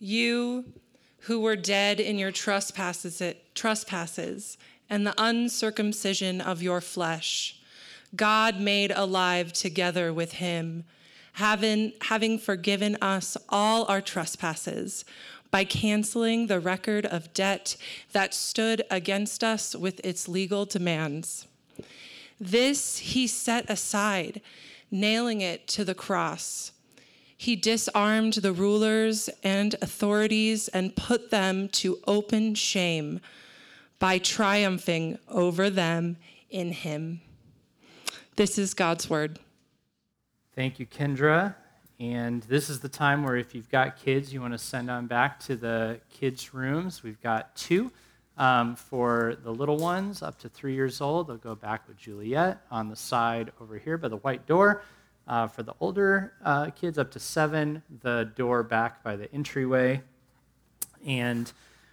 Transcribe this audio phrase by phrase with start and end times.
[0.00, 0.64] You
[1.24, 3.22] who were dead in your trespasses,
[3.54, 4.56] trespasses
[4.88, 7.60] and the uncircumcision of your flesh,
[8.16, 10.84] God made alive together with him,
[11.34, 15.04] having, having forgiven us all our trespasses
[15.50, 17.76] by canceling the record of debt
[18.12, 21.46] that stood against us with its legal demands.
[22.40, 24.40] This he set aside,
[24.90, 26.72] nailing it to the cross.
[27.40, 33.20] He disarmed the rulers and authorities and put them to open shame
[33.98, 36.18] by triumphing over them
[36.50, 37.22] in him.
[38.36, 39.38] This is God's word.
[40.54, 41.54] Thank you, Kendra.
[41.98, 45.06] And this is the time where if you've got kids, you want to send on
[45.06, 47.02] back to the kids' rooms.
[47.02, 47.90] We've got two.
[48.36, 52.60] Um, for the little ones up to three years old, they'll go back with Juliet
[52.70, 54.82] on the side over here by the white door.
[55.30, 60.02] Uh, for the older uh, kids up to seven, the door back by the entryway.
[61.06, 61.52] And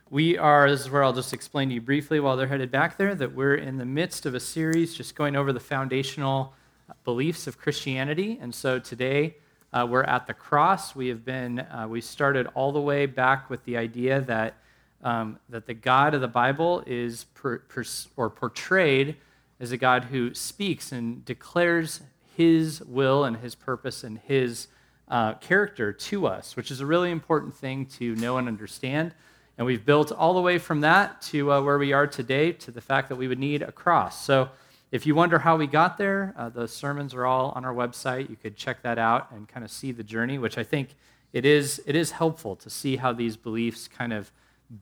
[0.09, 2.97] we are, this is where I'll just explain to you briefly while they're headed back
[2.97, 6.55] there, that we're in the midst of a series just going over the foundational
[7.03, 8.39] beliefs of Christianity.
[8.41, 9.35] And so today
[9.71, 10.95] uh, we're at the cross.
[10.95, 14.55] We have been, uh, we started all the way back with the idea that,
[15.03, 17.83] um, that the God of the Bible is per, per,
[18.15, 19.15] or portrayed
[19.59, 22.01] as a God who speaks and declares
[22.37, 24.67] his will and his purpose and his
[25.07, 29.11] uh, character to us, which is a really important thing to know and understand.
[29.57, 32.69] And we've built all the way from that to uh, where we are today to
[32.69, 34.23] the fact that we would need a cross.
[34.23, 34.49] So
[34.91, 38.29] if you wonder how we got there, uh, the sermons are all on our website.
[38.29, 40.95] You could check that out and kind of see the journey, which I think
[41.33, 44.31] it is, it is helpful to see how these beliefs kind of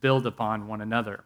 [0.02, 1.24] build upon one another.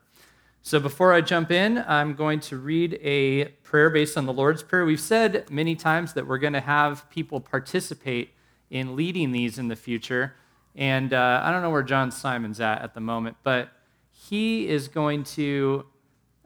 [0.62, 4.62] So before I jump in, I'm going to read a prayer based on the Lord's
[4.62, 4.86] Prayer.
[4.86, 8.32] We've said many times that we're going to have people participate
[8.70, 10.36] in leading these in the future.
[10.76, 13.70] And uh, I don't know where John Simon's at at the moment, but
[14.12, 15.86] he is going to,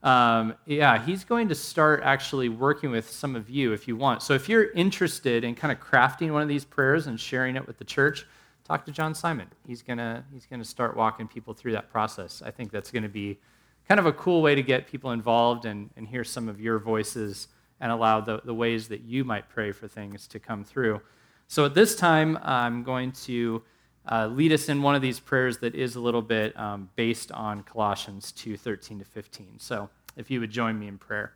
[0.03, 4.21] um, yeah, he's going to start actually working with some of you if you want.
[4.21, 7.65] So if you're interested in kind of crafting one of these prayers and sharing it
[7.67, 8.25] with the church,
[8.63, 9.47] talk to John Simon.
[9.67, 12.41] He's gonna he's gonna start walking people through that process.
[12.45, 13.39] I think that's going to be
[13.87, 16.79] kind of a cool way to get people involved and, and hear some of your
[16.79, 17.47] voices
[17.79, 21.01] and allow the, the ways that you might pray for things to come through.
[21.47, 23.61] So at this time, I'm going to
[24.09, 27.31] uh, lead us in one of these prayers that is a little bit um, based
[27.31, 29.59] on Colossians 2 13 to 15.
[29.59, 31.33] So if you would join me in prayer.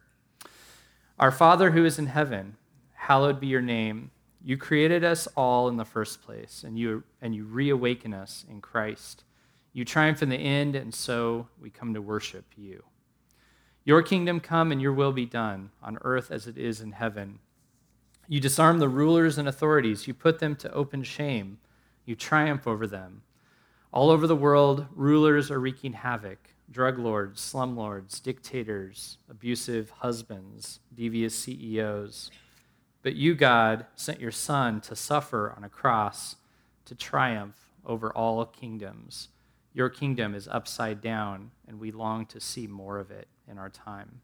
[1.20, 2.58] Our Father who is in heaven,
[2.94, 4.12] hallowed be your name.
[4.44, 8.62] You created us all in the first place, and you, and you reawaken us in
[8.62, 9.24] Christ.
[9.78, 12.82] You triumph in the end, and so we come to worship you.
[13.84, 17.38] Your kingdom come and your will be done on earth as it is in heaven.
[18.28, 20.08] You disarm the rulers and authorities.
[20.08, 21.60] You put them to open shame.
[22.06, 23.22] You triumph over them.
[23.92, 26.40] All over the world, rulers are wreaking havoc
[26.72, 32.32] drug lords, slumlords, dictators, abusive husbands, devious CEOs.
[33.04, 36.38] But you, God, sent your Son to suffer on a cross
[36.86, 39.30] to triumph over all kingdoms
[39.78, 43.70] your kingdom is upside down, and we long to see more of it in our
[43.70, 44.22] time.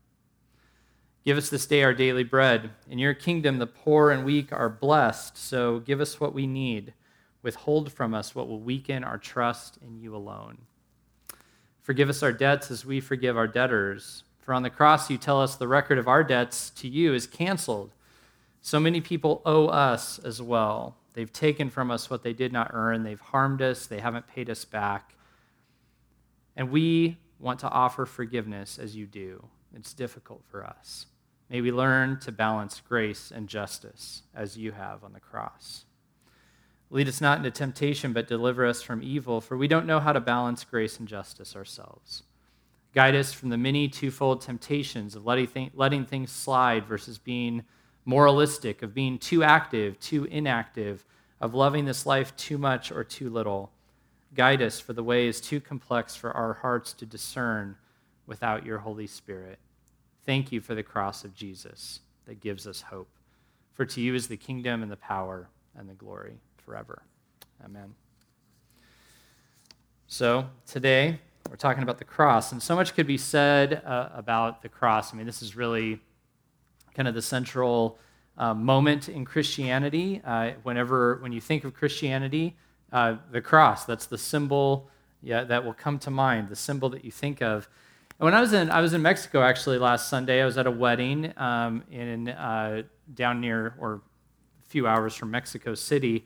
[1.23, 2.71] Give us this day our daily bread.
[2.89, 6.95] In your kingdom, the poor and weak are blessed, so give us what we need.
[7.43, 10.57] Withhold from us what will weaken our trust in you alone.
[11.83, 14.23] Forgive us our debts as we forgive our debtors.
[14.39, 17.27] For on the cross, you tell us the record of our debts to you is
[17.27, 17.91] canceled.
[18.63, 20.97] So many people owe us as well.
[21.13, 24.49] They've taken from us what they did not earn, they've harmed us, they haven't paid
[24.49, 25.13] us back.
[26.55, 29.45] And we want to offer forgiveness as you do.
[29.75, 31.07] It's difficult for us.
[31.49, 35.85] May we learn to balance grace and justice as you have on the cross.
[36.89, 40.13] Lead us not into temptation, but deliver us from evil, for we don't know how
[40.13, 42.23] to balance grace and justice ourselves.
[42.93, 47.63] Guide us from the many twofold temptations of letting, things slide versus being
[48.05, 51.03] moralistic, of being too active, too inactive,
[51.41, 53.72] of loving this life too much or too little.
[54.33, 57.75] Guide us, for the way is too complex for our hearts to discern
[58.25, 59.59] without your Holy Spirit.
[60.25, 63.09] Thank you for the cross of Jesus that gives us hope.
[63.73, 67.03] For to you is the kingdom and the power and the glory forever.
[67.63, 67.93] Amen.
[70.07, 71.19] So, today
[71.49, 75.13] we're talking about the cross, and so much could be said uh, about the cross.
[75.13, 75.99] I mean, this is really
[76.95, 77.99] kind of the central
[78.37, 80.21] uh, moment in Christianity.
[80.25, 82.55] Uh, whenever, when you think of Christianity,
[82.93, 83.83] uh, the cross.
[83.83, 84.89] That's the symbol
[85.23, 87.67] yeah, that will come to mind, the symbol that you think of.
[88.19, 90.41] And when I was in, I was in Mexico actually last Sunday.
[90.41, 95.31] I was at a wedding um, in uh, down near or a few hours from
[95.31, 96.25] Mexico City,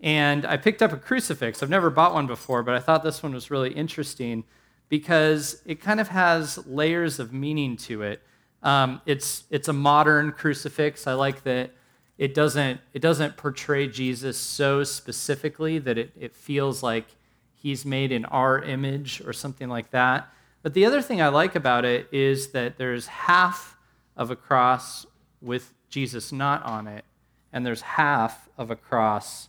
[0.00, 1.62] And I picked up a crucifix.
[1.62, 4.44] I've never bought one before, but I thought this one was really interesting
[4.88, 8.22] because it kind of has layers of meaning to it.
[8.62, 11.06] Um, it's, it's a modern crucifix.
[11.06, 11.72] I like that
[12.18, 17.06] it doesn't, it doesn't portray Jesus so specifically that it, it feels like
[17.54, 20.28] he's made in our image or something like that.
[20.62, 23.76] But the other thing I like about it is that there's half
[24.16, 25.06] of a cross
[25.40, 27.04] with Jesus not on it,
[27.52, 29.48] and there's half of a cross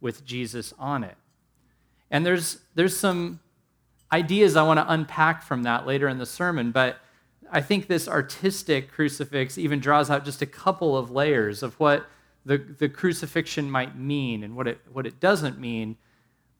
[0.00, 1.16] with Jesus on it.
[2.10, 3.40] And there's, there's some
[4.10, 6.98] ideas I want to unpack from that later in the sermon, but
[7.52, 12.06] I think this artistic crucifix even draws out just a couple of layers of what
[12.44, 15.96] the, the crucifixion might mean and what it, what it doesn't mean,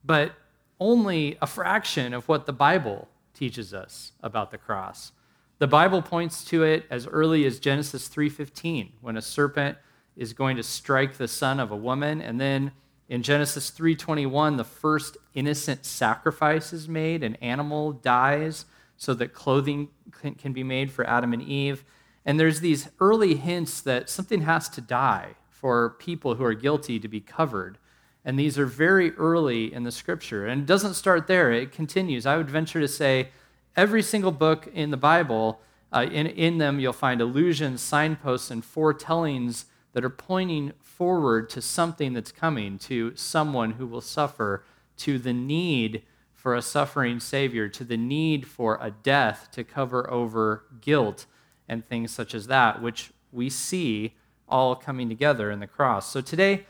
[0.05, 0.33] but
[0.79, 5.13] only a fraction of what the Bible teaches us about the cross.
[5.59, 9.79] The Bible points to it as early as Genesis 3:15 when a serpent
[10.17, 12.73] is going to strike the son of a woman and then
[13.09, 18.65] in Genesis 3:21 the first innocent sacrifice is made an animal dies
[19.01, 19.89] so that clothing
[20.37, 21.85] can be made for Adam and Eve.
[22.27, 27.01] And there's these early hints that something has to die for people who are guilty
[27.01, 27.79] to be covered.
[28.27, 30.47] And these are very early in the scripture.
[30.47, 31.51] And it doesn't start there.
[31.51, 32.27] It continues.
[32.27, 33.31] I would venture to say
[33.75, 38.63] every single book in the Bible, uh, in, in them you'll find allusions, signposts, and
[38.63, 39.65] foretellings
[39.95, 44.63] that are pointing forward to something that's coming, to someone who will suffer,
[44.99, 46.03] to the need
[46.41, 51.27] for a suffering Savior, to the need for a death to cover over guilt
[51.69, 54.15] and things such as that, which we see
[54.49, 56.11] all coming together in the cross.
[56.11, 56.65] So today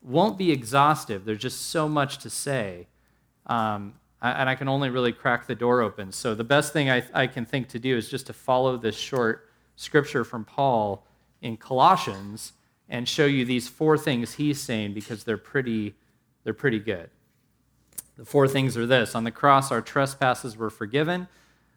[0.00, 1.24] won't be exhaustive.
[1.24, 2.86] There's just so much to say.
[3.46, 6.12] Um, and I can only really crack the door open.
[6.12, 8.96] So the best thing I, I can think to do is just to follow this
[8.96, 11.04] short scripture from Paul
[11.42, 12.52] in Colossians
[12.88, 15.96] and show you these four things he's saying because they're pretty,
[16.44, 17.10] they're pretty good.
[18.16, 21.28] The four things are this on the cross, our trespasses were forgiven.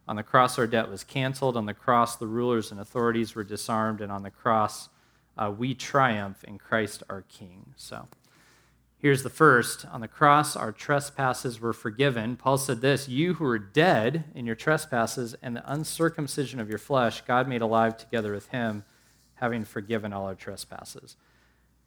[0.07, 1.55] On the cross, our debt was canceled.
[1.55, 4.01] On the cross, the rulers and authorities were disarmed.
[4.01, 4.89] And on the cross,
[5.37, 7.73] uh, we triumph in Christ our King.
[7.75, 8.07] So.
[9.01, 12.35] Here's the first On the cross, our trespasses were forgiven.
[12.35, 16.79] Paul said this You who were dead in your trespasses and the uncircumcision of your
[16.79, 18.83] flesh, God made alive together with him,
[19.35, 21.15] having forgiven all our trespasses.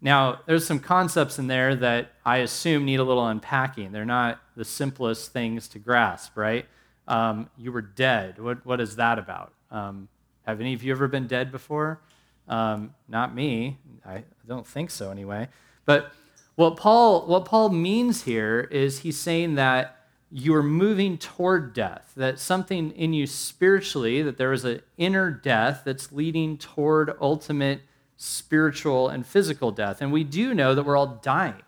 [0.05, 3.93] Now, there's some concepts in there that I assume need a little unpacking.
[3.93, 6.67] They're not the simplest things to grasp, right?
[7.07, 8.41] Um, you were dead.
[8.41, 9.53] What, what is that about?
[9.71, 10.09] Um,
[10.45, 12.01] have any of you ever been dead before?
[12.49, 13.79] Um, not me.
[14.05, 15.49] I don't think so, anyway.
[15.85, 16.13] But
[16.57, 19.99] what Paul, what Paul means here is he's saying that
[20.33, 25.31] you are moving toward death, that something in you spiritually, that there is an inner
[25.31, 27.83] death that's leading toward ultimate
[28.23, 30.01] spiritual and physical death.
[30.01, 31.63] And we do know that we're all dying.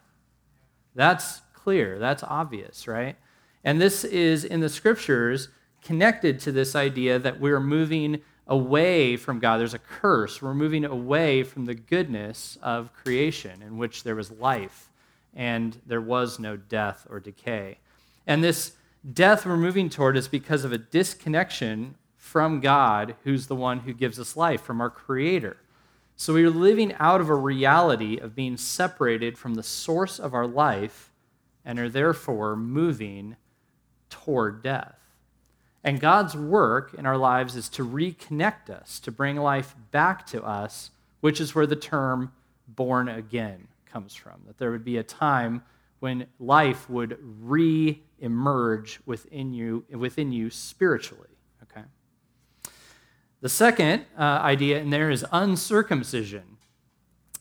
[0.94, 3.16] That's clear, that's obvious, right?
[3.64, 5.48] And this is in the scriptures
[5.82, 9.58] connected to this idea that we're moving away from God.
[9.58, 10.40] There's a curse.
[10.40, 14.90] We're moving away from the goodness of creation in which there was life
[15.34, 17.78] and there was no death or decay.
[18.26, 18.72] And this
[19.12, 23.92] death we're moving toward is because of a disconnection from God, who's the one who
[23.92, 25.56] gives us life, from our Creator.
[26.16, 30.32] So we are living out of a reality of being separated from the source of
[30.32, 31.12] our life
[31.64, 33.36] and are therefore moving
[34.10, 34.98] toward death.
[35.82, 40.42] And God's work in our lives is to reconnect us, to bring life back to
[40.42, 42.32] us, which is where the term
[42.68, 44.40] born again comes from.
[44.46, 45.62] That there would be a time
[46.00, 51.33] when life would re emerge within you, within you spiritually.
[53.44, 56.56] The second uh, idea in there is uncircumcision.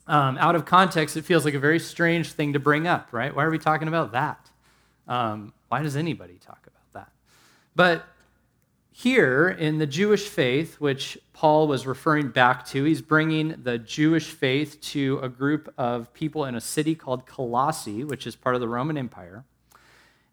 [0.06, 3.34] Um, out of context, it feels like a very strange thing to bring up, right?
[3.34, 4.52] Why are we talking about that?
[5.08, 7.14] Um, why does anybody talk about that?
[7.74, 8.06] But
[8.92, 14.30] here in the Jewish faith, which Paul was referring back to, he's bringing the Jewish
[14.30, 18.60] faith to a group of people in a city called Colossae, which is part of
[18.60, 19.46] the Roman Empire.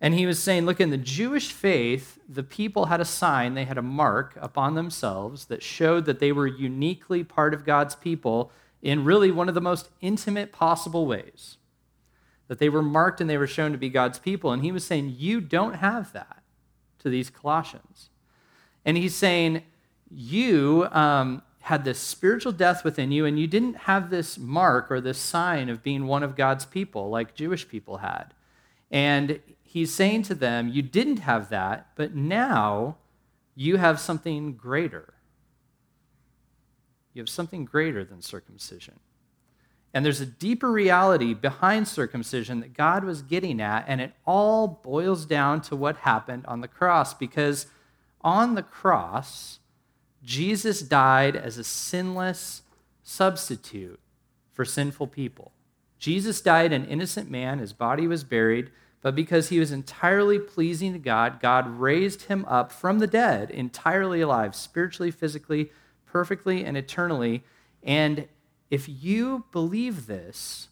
[0.00, 3.66] And he was saying, look, in the Jewish faith, the people had a sign, they
[3.66, 8.50] had a mark upon themselves that showed that they were uniquely part of God's people
[8.80, 11.58] in really one of the most intimate possible ways.
[12.48, 14.52] That they were marked and they were shown to be God's people.
[14.52, 16.42] And he was saying, you don't have that
[17.00, 18.10] to these Colossians.
[18.84, 19.62] And he's saying,
[20.10, 25.00] You um, had this spiritual death within you, and you didn't have this mark or
[25.00, 28.34] this sign of being one of God's people like Jewish people had.
[28.90, 29.40] And
[29.70, 32.96] he's saying to them, You didn't have that, but now
[33.54, 35.14] you have something greater.
[37.14, 38.98] You have something greater than circumcision.
[39.94, 44.80] And there's a deeper reality behind circumcision that God was getting at, and it all
[44.82, 47.14] boils down to what happened on the cross.
[47.14, 47.66] Because
[48.22, 49.58] on the cross,
[50.22, 52.62] Jesus died as a sinless
[53.02, 54.00] substitute
[54.52, 55.52] for sinful people.
[55.98, 58.70] Jesus died an innocent man, his body was buried,
[59.02, 63.50] but because he was entirely pleasing to God, God raised him up from the dead,
[63.50, 65.70] entirely alive, spiritually, physically,
[66.04, 67.42] perfectly, and eternally.
[67.82, 68.28] And
[68.70, 70.68] if you believe this,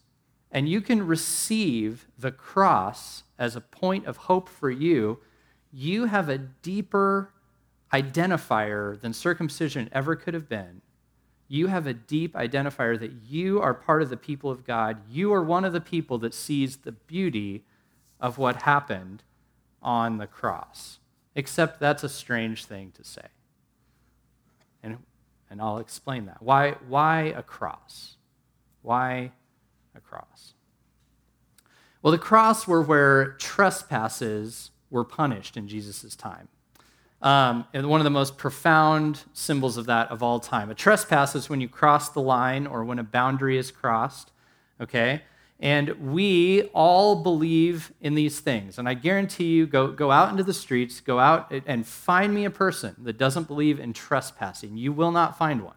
[0.51, 5.19] and you can receive the cross as a point of hope for you,
[5.71, 7.31] you have a deeper
[7.93, 10.81] identifier than circumcision ever could have been.
[11.47, 15.01] You have a deep identifier that you are part of the people of God.
[15.09, 17.65] You are one of the people that sees the beauty
[18.19, 19.23] of what happened
[19.81, 20.99] on the cross.
[21.35, 23.27] Except that's a strange thing to say.
[24.83, 24.97] And,
[25.49, 26.41] and I'll explain that.
[26.41, 28.17] Why, why a cross?
[28.81, 29.31] Why
[29.95, 30.53] a cross?
[32.01, 36.47] Well, the cross were where trespasses were punished in Jesus' time.
[37.21, 40.69] Um, and one of the most profound symbols of that of all time.
[40.69, 44.31] A trespass is when you cross the line or when a boundary is crossed,
[44.79, 45.23] okay?
[45.59, 48.79] And we all believe in these things.
[48.79, 52.45] And I guarantee you, go, go out into the streets, go out and find me
[52.45, 54.77] a person that doesn't believe in trespassing.
[54.77, 55.75] You will not find one.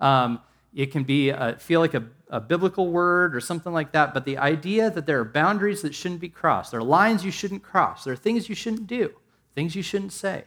[0.00, 0.40] Um,
[0.74, 4.24] it can be a, feel like a, a biblical word or something like that, but
[4.24, 7.62] the idea that there are boundaries that shouldn't be crossed, there are lines you shouldn't
[7.62, 9.12] cross, there are things you shouldn't do,
[9.54, 10.44] things you shouldn't say.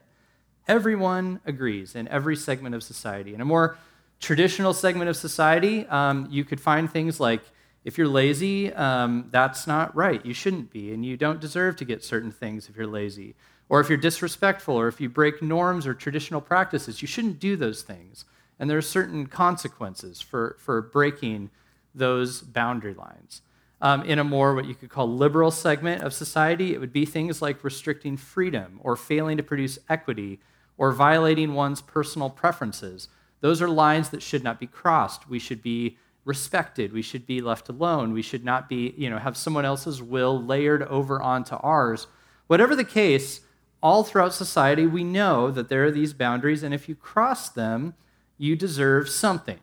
[0.67, 3.35] Everyone agrees in every segment of society.
[3.35, 3.77] In a more
[4.19, 7.41] traditional segment of society, um, you could find things like
[7.85, 10.25] if you're lazy, um, that's not right.
[10.25, 13.35] You shouldn't be, and you don't deserve to get certain things if you're lazy.
[13.69, 17.55] Or if you're disrespectful, or if you break norms or traditional practices, you shouldn't do
[17.55, 18.25] those things.
[18.59, 21.51] And there are certain consequences for, for breaking
[21.93, 23.41] those boundary lines.
[23.81, 27.05] Um, in a more what you could call liberal segment of society, it would be
[27.05, 30.39] things like restricting freedom or failing to produce equity
[30.75, 33.09] or violating one's personal preferences.
[33.41, 35.29] Those are lines that should not be crossed.
[35.29, 36.91] We should be respected.
[36.91, 38.11] We should be left alone.
[38.11, 42.07] We should not be, you know, have someone else's will layered over onto ours.
[42.47, 43.41] Whatever the case,
[43.81, 47.93] all throughout society, we know that there are these boundaries, and if you cross them,
[48.37, 49.59] you deserve something.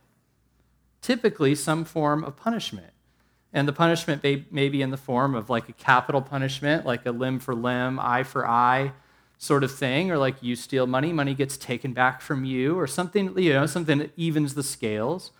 [1.00, 2.92] Typically, some form of punishment.
[3.52, 7.04] And the punishment may, may be in the form of like a capital punishment, like
[7.04, 8.92] a limb for limb, eye for eye
[9.36, 12.86] sort of thing, or like you steal money, money gets taken back from you, or
[12.86, 15.32] something, you know, something that evens the scales.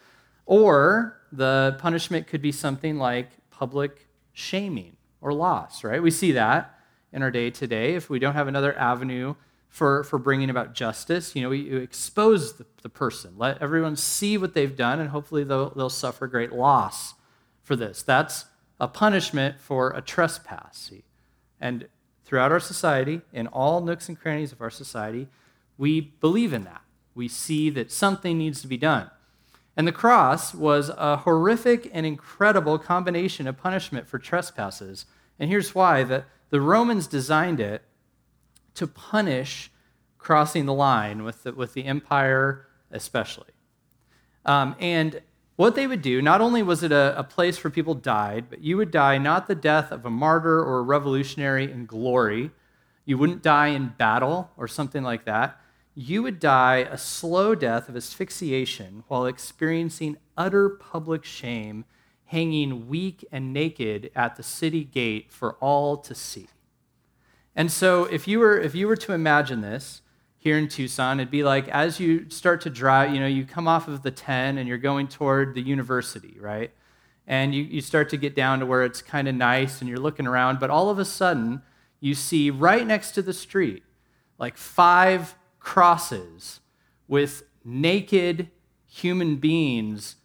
[0.47, 6.03] Or the punishment could be something like public shaming or loss, right?
[6.03, 6.79] We see that
[7.13, 7.95] in our day today.
[7.95, 9.35] If we don't have another avenue
[9.69, 14.37] for, for bringing about justice, you know, you expose the, the person, let everyone see
[14.37, 17.15] what they've done, and hopefully they'll, they'll suffer great loss
[17.63, 18.03] for this.
[18.03, 18.47] That's
[18.81, 20.77] a punishment for a trespass.
[20.77, 21.05] See?
[21.61, 21.89] And
[22.25, 25.29] throughout our society, in all nooks and crannies of our society,
[25.79, 26.83] we believe in that.
[27.15, 29.11] We see that something needs to be done.
[29.77, 35.07] And the cross was a horrific and incredible combination of punishment for trespasses.
[35.39, 37.83] And here's why that the Romans designed it
[38.75, 39.71] to punish
[40.19, 43.49] crossing the line with the, with the empire, especially.
[44.45, 45.23] Um, and
[45.57, 48.63] what they would do, not only was it a, a place where people died, but
[48.63, 52.51] you would die not the death of a martyr or a revolutionary in glory.
[53.05, 55.59] You wouldn't die in battle or something like that
[55.95, 61.85] you would die a slow death of asphyxiation while experiencing utter public shame,
[62.27, 66.49] hanging weak and naked at the city gate for all to see.
[67.55, 70.01] And so, if you were, if you were to imagine this
[70.39, 73.69] here in Tucson, it'd be like as you start to drive, you know, you come
[73.69, 76.71] off of the 10 and you're going toward the university, right?
[77.27, 80.01] And you, you start to get down to where it's kind of nice and you're
[80.01, 81.63] looking around, but all of a sudden,
[82.01, 83.85] you see right next to the street,
[84.39, 86.61] like five crosses
[87.09, 88.51] with naked
[88.87, 90.17] human beings,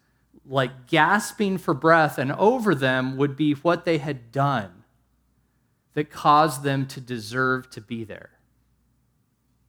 [0.45, 4.83] like gasping for breath, and over them would be what they had done
[5.93, 8.29] that caused them to deserve to be there.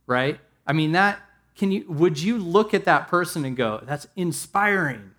[0.06, 0.40] Right?
[0.66, 1.20] I mean, that
[1.56, 5.12] can you would you look at that person and go, that's inspiring?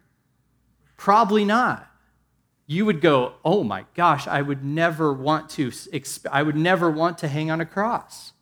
[0.97, 1.89] Probably not.
[2.65, 5.71] You would go, oh my gosh, I would never want to,
[6.31, 8.33] I would never want to hang on a cross.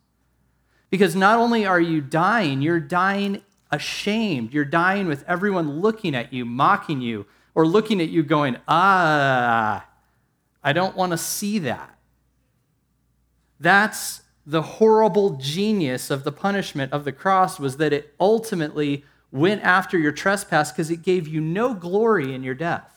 [0.89, 3.41] Because not only are you dying, you're dying
[3.71, 4.53] ashamed.
[4.53, 9.85] You're dying with everyone looking at you, mocking you, or looking at you going, ah,
[10.63, 11.97] I don't want to see that.
[13.59, 19.61] That's the horrible genius of the punishment of the cross was that it ultimately went
[19.63, 22.93] after your trespass because it gave you no glory in your death.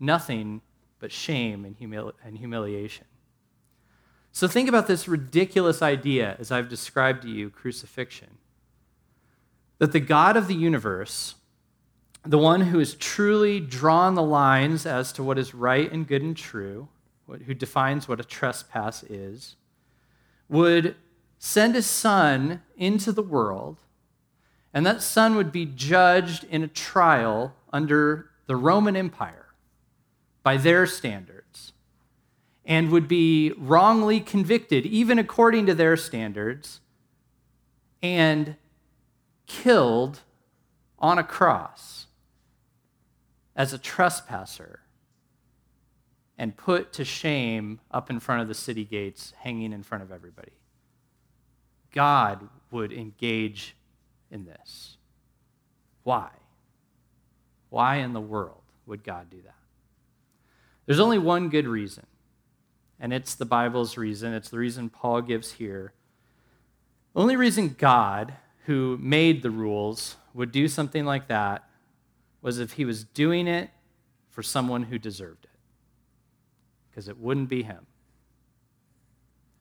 [0.00, 0.60] nothing
[0.98, 3.06] but shame and, humili- and humiliation.
[4.34, 8.30] So think about this ridiculous idea, as I've described to you crucifixion,
[9.78, 11.36] that the God of the universe,
[12.26, 16.20] the one who has truly drawn the lines as to what is right and good
[16.20, 16.88] and true,
[17.46, 19.54] who defines what a trespass is,
[20.48, 20.96] would
[21.38, 23.78] send his son into the world,
[24.72, 29.46] and that son would be judged in a trial under the Roman Empire
[30.42, 31.43] by their standards,
[32.64, 36.80] and would be wrongly convicted, even according to their standards,
[38.02, 38.56] and
[39.46, 40.20] killed
[40.98, 42.06] on a cross
[43.54, 44.80] as a trespasser
[46.36, 50.10] and put to shame up in front of the city gates, hanging in front of
[50.10, 50.52] everybody.
[51.92, 53.76] God would engage
[54.30, 54.96] in this.
[56.02, 56.28] Why?
[57.70, 59.54] Why in the world would God do that?
[60.86, 62.06] There's only one good reason,
[63.00, 64.32] and it's the Bible's reason.
[64.32, 65.92] It's the reason Paul gives here.
[67.12, 68.34] The only reason God,
[68.66, 71.68] who made the rules, would do something like that
[72.42, 73.70] was if he was doing it
[74.30, 75.50] for someone who deserved it
[76.90, 77.86] because it wouldn't be him.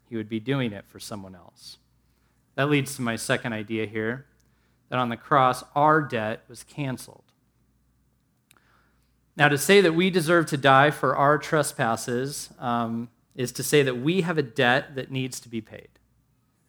[0.10, 1.78] He would be doing it for someone else.
[2.56, 4.26] That leads to my second idea here
[4.90, 7.24] that on the cross, our debt was canceled.
[9.36, 13.84] Now, to say that we deserve to die for our trespasses um, is to say
[13.84, 15.90] that we have a debt that needs to be paid,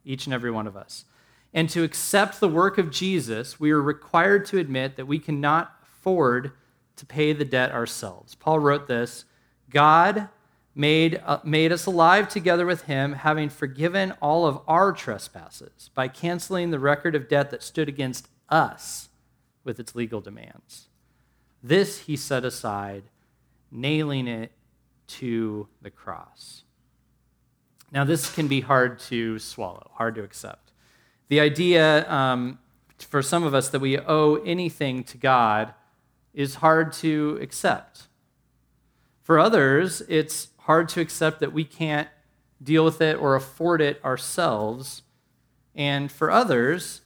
[0.05, 1.05] each and every one of us.
[1.53, 5.73] And to accept the work of Jesus, we are required to admit that we cannot
[5.83, 6.53] afford
[6.97, 8.35] to pay the debt ourselves.
[8.35, 9.25] Paul wrote this
[9.71, 10.29] God
[10.75, 16.09] made, uh, made us alive together with him, having forgiven all of our trespasses by
[16.09, 19.09] canceling the record of debt that stood against us
[19.63, 20.89] with its legal demands.
[21.63, 23.05] This he set aside,
[23.71, 24.53] nailing it
[25.07, 26.63] to the cross.
[27.93, 30.73] Now, this can be hard to swallow, hard to accept.
[31.29, 32.59] The idea um,
[32.99, 35.75] for some of us that we owe anything to God
[36.33, 38.09] is hard to accept.
[39.23, 42.09] For others, it's hard to accept that we can't
[42.63, 45.03] deal with it or afford it ourselves.
[45.75, 47.03] And for others,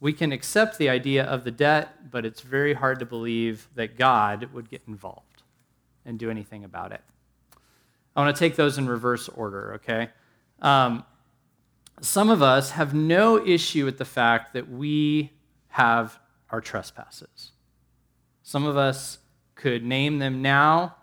[0.00, 3.96] we can accept the idea of the debt, but it's very hard to believe that
[3.96, 5.42] God would get involved
[6.04, 7.00] and do anything about it.
[8.14, 10.10] I want to take those in reverse order, okay?
[10.62, 11.04] Um,
[12.00, 15.32] some of us have no issue with the fact that we
[15.68, 16.18] have
[16.50, 17.52] our trespasses.
[18.42, 19.18] Some of us
[19.54, 20.96] could name them now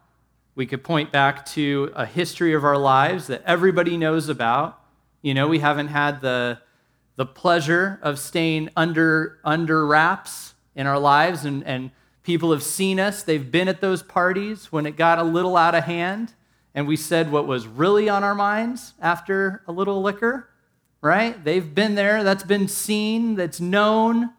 [0.54, 4.80] we could point back to a history of our lives that everybody knows about.
[5.22, 6.60] You know, we haven't had the,
[7.16, 11.92] the pleasure of staying under, under wraps in our lives, and, and
[12.24, 13.24] people have seen us.
[13.24, 16.34] They've been at those parties when it got a little out of hand,
[16.74, 20.50] and we said what was really on our minds after a little liquor,
[21.02, 21.44] right?
[21.44, 24.32] They've been there, that's been seen, that's known.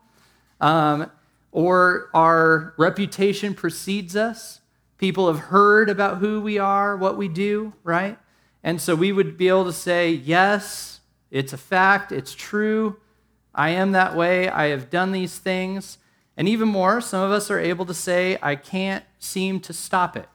[0.60, 1.10] Um,
[1.50, 4.60] or our reputation precedes us.
[4.96, 8.18] People have heard about who we are, what we do, right?
[8.64, 12.96] And so we would be able to say, yes, it's a fact, it's true.
[13.54, 14.48] I am that way.
[14.48, 15.98] I have done these things.
[16.36, 20.16] And even more, some of us are able to say, I can't seem to stop
[20.16, 20.28] it.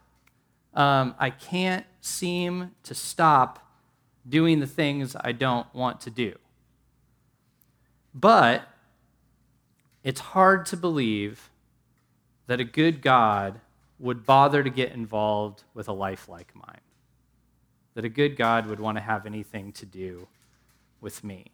[0.78, 3.68] Um, I can't seem to stop
[4.30, 6.36] doing the things I don't want to do.
[8.14, 8.68] But
[10.04, 11.50] it's hard to believe
[12.46, 13.60] that a good God
[13.98, 16.82] would bother to get involved with a life like mine.
[17.96, 20.28] That a good God would want to have anything to do
[21.02, 21.48] with me.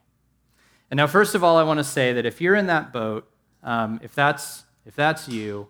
[0.92, 3.26] And now, first of all, I want to say that if you're in that boat,
[3.64, 5.70] um, if, that's, if that's you,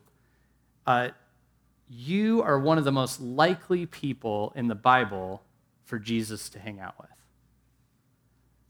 [0.88, 1.10] uh,
[1.90, 5.44] you are one of the most likely people in the Bible
[5.84, 7.10] for Jesus to hang out with.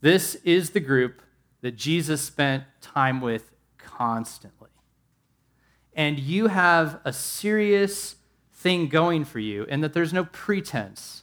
[0.00, 1.22] This is the group
[1.62, 4.68] that Jesus spent time with constantly
[5.94, 8.16] and you have a serious
[8.52, 11.22] thing going for you, and that there's no pretense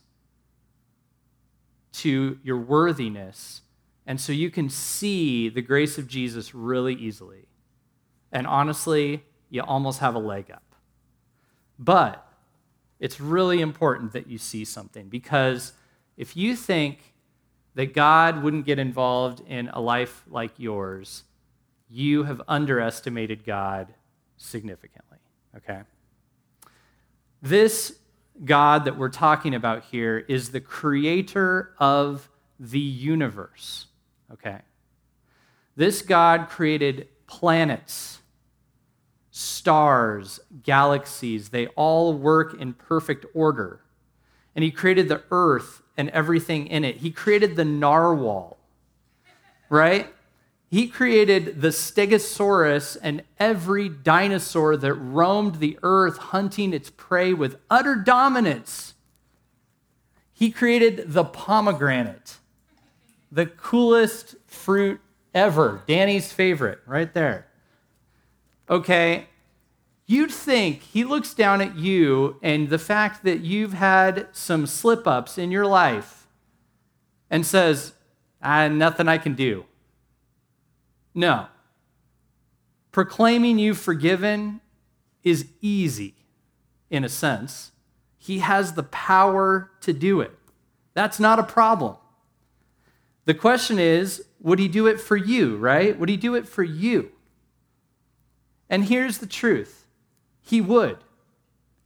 [1.93, 3.62] to your worthiness.
[4.06, 7.47] And so you can see the grace of Jesus really easily.
[8.32, 10.70] And honestly, you almost have a leg up.
[11.81, 12.25] But
[12.99, 15.73] it's really important that you see something because
[16.15, 17.15] if you think
[17.73, 21.23] that God wouldn't get involved in a life like yours,
[21.89, 23.87] you have underestimated God
[24.37, 25.17] significantly,
[25.57, 25.81] okay?
[27.41, 27.97] This
[28.45, 33.87] God that we're talking about here is the creator of the universe,
[34.31, 34.59] okay?
[35.75, 38.20] This God created planets,
[39.41, 43.82] stars, galaxies, they all work in perfect order.
[44.56, 46.97] And he created the earth and everything in it.
[46.97, 48.58] He created the narwhal,
[49.69, 50.08] right?
[50.69, 57.58] He created the Stegosaurus and every dinosaur that roamed the earth hunting its prey with
[57.69, 58.93] utter dominance.
[60.34, 62.38] He created the pomegranate,
[63.32, 65.01] the coolest fruit
[65.34, 65.84] ever.
[65.88, 67.47] Danny's favorite, right there.
[68.69, 69.27] Okay,
[70.12, 75.08] you'd think he looks down at you and the fact that you've had some slip
[75.08, 76.28] ups in your life
[77.30, 77.93] and says,
[78.43, 79.63] ah, nothing I can do.
[81.15, 81.47] No.
[82.91, 84.60] Proclaiming you forgiven
[85.24, 86.15] is easy
[86.89, 87.71] in a sense.
[88.17, 90.38] He has the power to do it.
[90.93, 91.95] That's not a problem.
[93.24, 95.97] The question is, would he do it for you, right?
[95.97, 97.13] Would he do it for you?
[98.69, 99.80] And here's the truth
[100.41, 100.97] He would.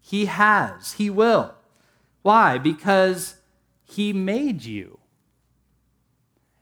[0.02, 0.94] He has.
[0.94, 1.56] He will.
[2.22, 2.58] Why?
[2.58, 3.36] Because
[3.84, 5.00] He made you.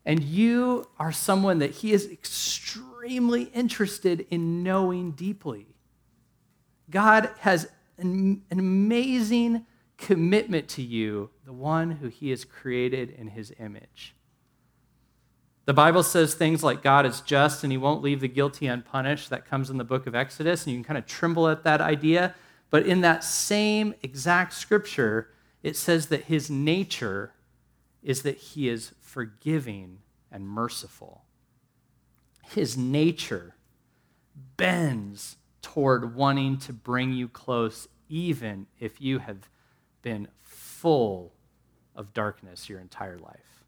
[0.06, 5.68] And you are someone that He is extremely interested in knowing deeply.
[6.90, 9.66] God has an, an amazing
[9.98, 14.16] commitment to you, the one who He has created in His image.
[15.66, 19.30] The Bible says things like God is just and he won't leave the guilty unpunished.
[19.30, 21.80] That comes in the book of Exodus, and you can kind of tremble at that
[21.80, 22.36] idea.
[22.70, 25.30] But in that same exact scripture,
[25.62, 27.34] it says that his nature
[28.02, 30.00] is that he is forgiving
[30.32, 31.24] and merciful.
[32.44, 33.56] His nature
[34.58, 39.50] bends toward wanting to bring you close, even if you have
[40.02, 41.34] been full
[41.96, 43.63] of darkness your entire life.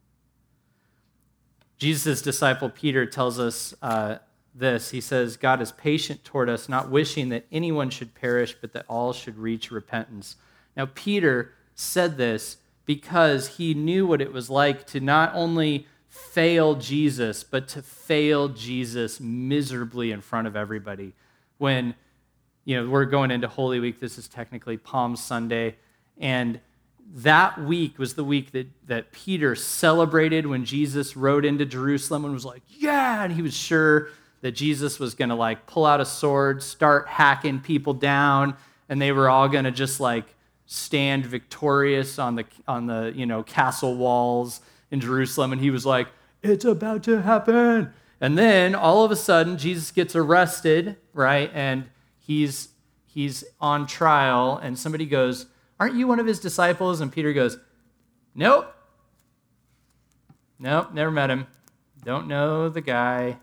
[1.78, 4.18] Jesus' disciple Peter tells us uh,
[4.54, 4.92] this.
[4.92, 8.86] He says, God is patient toward us, not wishing that anyone should perish, but that
[8.88, 10.38] all should reach repentance.
[10.78, 16.76] Now, Peter said this because he knew what it was like to not only fail
[16.76, 21.14] Jesus, but to fail Jesus miserably in front of everybody.
[21.58, 21.96] When,
[22.64, 25.76] you know, we're going into Holy Week, this is technically Palm Sunday,
[26.18, 26.62] and
[27.14, 32.34] that week was the week that, that Peter celebrated when Jesus rode into Jerusalem and
[32.34, 34.10] was like, yeah, and he was sure
[34.42, 38.56] that Jesus was going to like pull out a sword, start hacking people down,
[38.90, 40.26] and they were all going to just like
[40.66, 45.86] stand victorious on the on the, you know, castle walls in Jerusalem and he was
[45.86, 46.08] like,
[46.44, 47.94] it's about to happen.
[48.22, 51.52] And then all of a sudden Jesus gets arrested, right?
[51.54, 51.86] And
[52.20, 52.70] he's
[53.06, 55.48] he's on trial and somebody goes,
[55.80, 57.02] Aren't you one of his disciples?
[57.02, 57.58] And Peter goes,
[58.34, 58.74] Nope.
[60.58, 61.48] Nope, never met him.
[62.04, 63.38] Don't know the guy.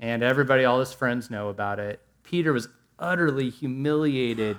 [0.00, 2.00] And everybody, all his friends know about it.
[2.22, 4.58] Peter was utterly humiliated,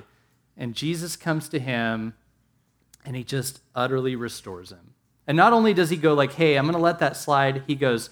[0.55, 2.13] and Jesus comes to him
[3.07, 4.93] and he just utterly restores him.
[5.27, 7.73] And not only does he go like, "Hey, I'm going to let that slide." He
[7.73, 8.09] goes,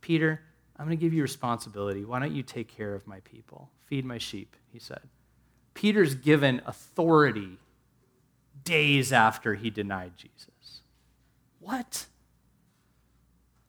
[0.00, 0.40] "Peter,
[0.76, 2.04] I'm going to give you responsibility.
[2.04, 3.70] Why don't you take care of my people?
[3.84, 5.00] Feed my sheep," he said.
[5.76, 7.58] Peter's given authority
[8.64, 10.80] days after he denied Jesus.
[11.60, 12.06] What?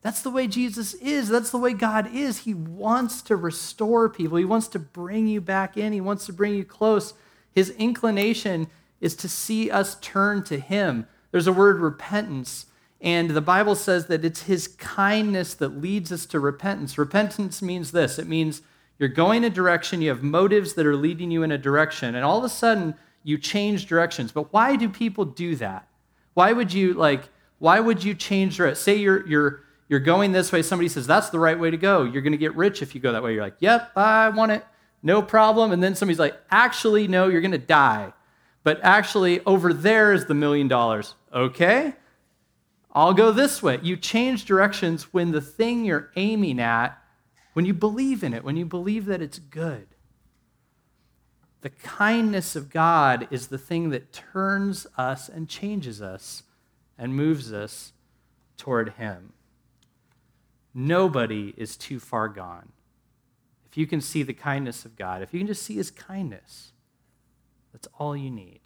[0.02, 1.28] That's the way Jesus is.
[1.28, 2.40] That's the way God is.
[2.40, 6.34] He wants to restore people, He wants to bring you back in, He wants to
[6.34, 7.14] bring you close.
[7.54, 8.68] His inclination
[9.02, 11.08] is to see us turn to Him.
[11.32, 12.68] There's a word repentance,
[13.02, 16.98] and the Bible says that it's His kindness that leads us to repentance.
[16.98, 18.62] Repentance means this it means
[19.00, 22.26] you're going a direction, you have motives that are leading you in a direction, and
[22.26, 24.32] all of a sudden you change directions.
[24.32, 25.88] But why do people do that?
[26.34, 27.30] Why would you like
[27.60, 28.82] why would you change direction?
[28.82, 32.04] Say you're you're you're going this way, somebody says that's the right way to go.
[32.04, 33.34] You're going to get rich if you go that way.
[33.34, 34.66] You're like, "Yep, I want it.
[35.02, 38.14] No problem." And then somebody's like, "Actually, no, you're going to die."
[38.64, 41.16] But actually over there is the million dollars.
[41.34, 41.94] Okay?
[42.92, 43.80] I'll go this way.
[43.82, 47.02] You change directions when the thing you're aiming at
[47.58, 49.88] when you believe in it, when you believe that it's good.
[51.62, 56.44] The kindness of God is the thing that turns us and changes us
[57.00, 57.94] and moves us
[58.58, 59.34] toward Him.
[60.76, 62.74] Nobody is too far gone.
[63.66, 66.74] If you can see the kindness of God, if you can just see His kindness,
[67.74, 68.60] that's all you need.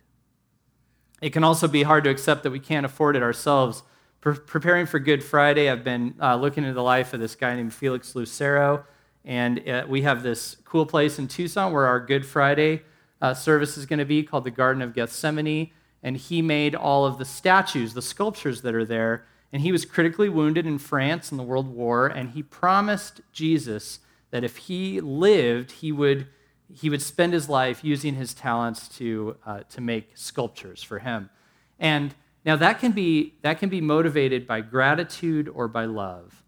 [1.21, 3.83] It can also be hard to accept that we can't afford it ourselves
[4.21, 7.55] Pre- preparing for Good Friday, I've been uh, looking into the life of this guy
[7.55, 8.85] named Felix Lucero.
[9.25, 12.83] And uh, we have this cool place in Tucson where our Good Friday
[13.19, 15.71] uh, service is going to be called the Garden of Gethsemane.
[16.03, 19.25] And he made all of the statues, the sculptures that are there.
[19.51, 22.05] And he was critically wounded in France in the World War.
[22.05, 26.27] And he promised Jesus that if he lived, he would,
[26.71, 31.31] he would spend his life using his talents to, uh, to make sculptures for him.
[31.79, 36.43] And now that can, be, that can be motivated by gratitude or by love.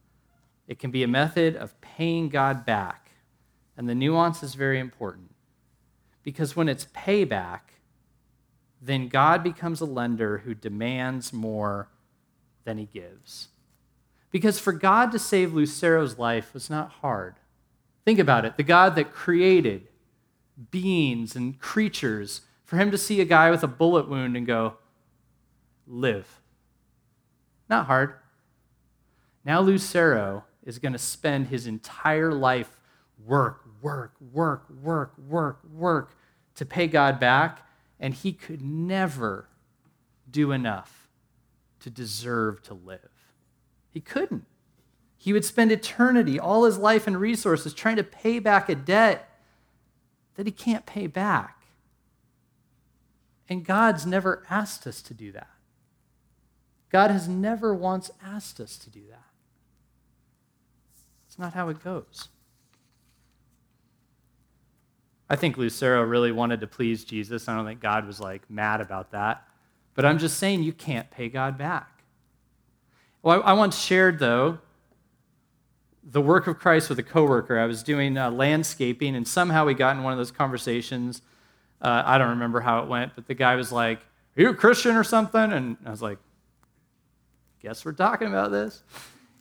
[0.68, 3.12] It can be a method of paying God back.
[3.78, 5.34] And the nuance is very important.
[6.24, 7.60] Because when it's payback,
[8.82, 11.90] then God becomes a lender who demands more
[12.64, 13.50] than he gives.
[14.32, 17.36] Because for God to save Lucero's life was not hard.
[18.06, 19.88] Think about it the God that created
[20.72, 24.76] beings and creatures, for him to see a guy with a bullet wound and go,
[25.88, 26.42] live.
[27.70, 28.16] Not hard.
[29.46, 32.80] Now Lucero is going to spend his entire life
[33.26, 36.16] work, work, work, work, work, work
[36.56, 37.68] to pay God back,
[38.00, 39.50] and he could never
[40.30, 41.10] do enough
[41.80, 43.12] to deserve to live.
[43.90, 44.46] He couldn't.
[45.18, 49.30] He would spend eternity, all his life and resources, trying to pay back a debt
[50.36, 51.64] that he can't pay back.
[53.48, 55.53] And God's never asked us to do that.
[56.94, 59.26] God has never once asked us to do that.
[61.28, 62.30] It's not how it goes.
[65.28, 67.50] I think Lucero really wanted to please Jesus.
[67.50, 69.48] I don't think God was like mad about that.
[69.96, 72.04] But I'm just saying you can't pay God back.
[73.24, 74.60] Well, I, I once shared, though,
[76.04, 77.58] the work of Christ with a coworker.
[77.58, 81.24] I was doing uh, landscaping, and somehow we got in one of those conversations.
[81.82, 84.00] Uh, I don't remember how it went, but the guy was like,
[84.38, 85.52] Are you a Christian or something?
[85.52, 86.20] And I was like,
[87.64, 88.84] Guess we're talking about this.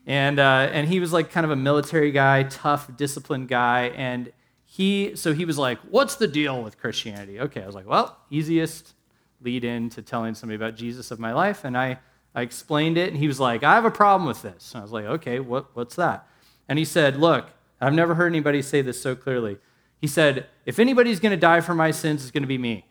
[0.06, 3.92] And, uh, and he was like kind of a military guy, tough, disciplined guy.
[3.96, 4.32] And
[4.64, 7.40] he, so he was like, What's the deal with Christianity?
[7.40, 8.94] Okay, I was like, Well, easiest
[9.40, 11.64] lead in to telling somebody about Jesus of my life.
[11.64, 11.98] And I,
[12.32, 14.72] I explained it, and he was like, I have a problem with this.
[14.72, 16.28] And I was like, Okay, what, what's that?
[16.68, 17.46] And he said, Look,
[17.80, 19.58] I've never heard anybody say this so clearly.
[20.00, 22.86] He said, If anybody's going to die for my sins, it's going to be me.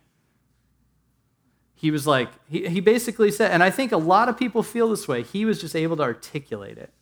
[1.82, 4.88] He was like, he, he basically said, and I think a lot of people feel
[4.90, 5.24] this way.
[5.24, 6.94] He was just able to articulate it.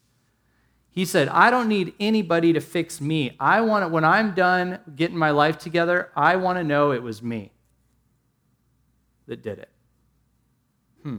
[0.90, 3.36] He said, I don't need anybody to fix me.
[3.42, 7.04] I want it, when I'm done getting my life together, I want to know it
[7.04, 7.52] was me
[9.28, 9.70] that did it.
[11.04, 11.18] Hmm.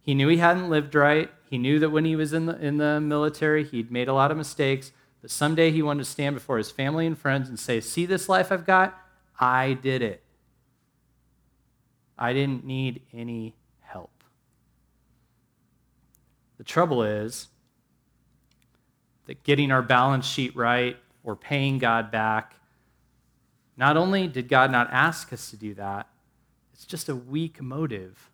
[0.00, 1.28] He knew he hadn't lived right.
[1.50, 4.30] He knew that when he was in the, in the military, he'd made a lot
[4.30, 4.92] of mistakes.
[5.22, 8.28] But someday he wanted to stand before his family and friends and say, See this
[8.28, 8.96] life I've got?
[9.40, 10.23] I did it.
[12.18, 14.10] I didn't need any help.
[16.58, 17.48] the trouble is
[19.26, 22.54] that getting our balance sheet right or paying God back,
[23.76, 26.08] not only did God not ask us to do that,
[26.72, 28.30] it's just a weak motive.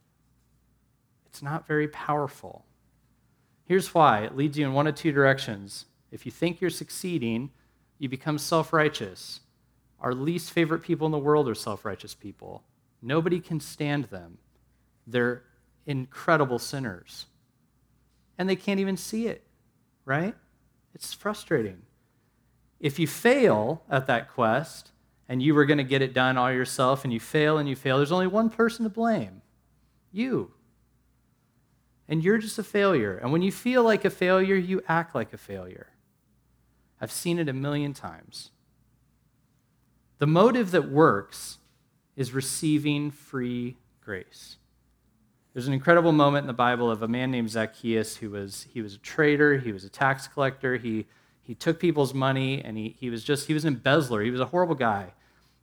[1.27, 2.64] It's not very powerful.
[3.64, 5.87] Here's why it leads you in one of two directions.
[6.11, 7.51] If you think you're succeeding,
[7.99, 9.40] you become self righteous.
[10.01, 12.64] Our least favorite people in the world are self righteous people.
[13.02, 14.38] Nobody can stand them.
[15.06, 15.42] They're
[15.86, 17.26] incredible sinners
[18.38, 19.44] and they can't even see it,
[20.04, 20.34] right?
[20.94, 21.82] It's frustrating.
[22.80, 24.92] If you fail at that quest
[25.28, 27.76] and you were going to get it done all yourself and you fail and you
[27.76, 29.42] fail, there's only one person to blame
[30.10, 30.52] you.
[32.08, 33.16] And you're just a failure.
[33.18, 35.88] And when you feel like a failure, you act like a failure.
[37.00, 38.50] I've seen it a million times.
[40.18, 41.58] The motive that works
[42.20, 44.59] is receiving free grace.
[45.54, 48.83] There's an incredible moment in the Bible of a man named Zacchaeus who was he
[48.83, 51.06] was a trader, he was a tax collector, he
[51.40, 54.40] he took people's money and he, he was just he was an embezzler, he was
[54.40, 55.14] a horrible guy.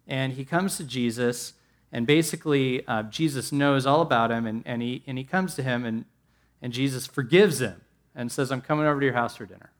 [0.08, 1.54] And he comes to Jesus,
[1.92, 5.62] and basically uh, Jesus knows all about him, and, and he and he comes to
[5.62, 6.06] him and
[6.60, 7.82] and Jesus forgives him
[8.16, 9.74] and says, I'm coming over to your house for dinner.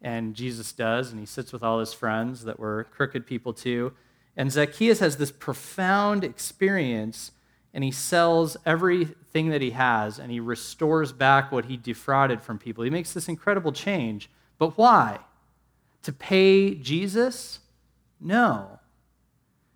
[0.00, 3.92] And Jesus does, and he sits with all his friends that were crooked people too.
[4.36, 7.32] And Zacchaeus has this profound experience
[7.74, 12.58] and he sells everything that he has and he restores back what he defrauded from
[12.58, 12.84] people.
[12.84, 14.30] He makes this incredible change.
[14.58, 15.20] But why?
[16.02, 17.60] To pay Jesus?
[18.20, 18.78] No.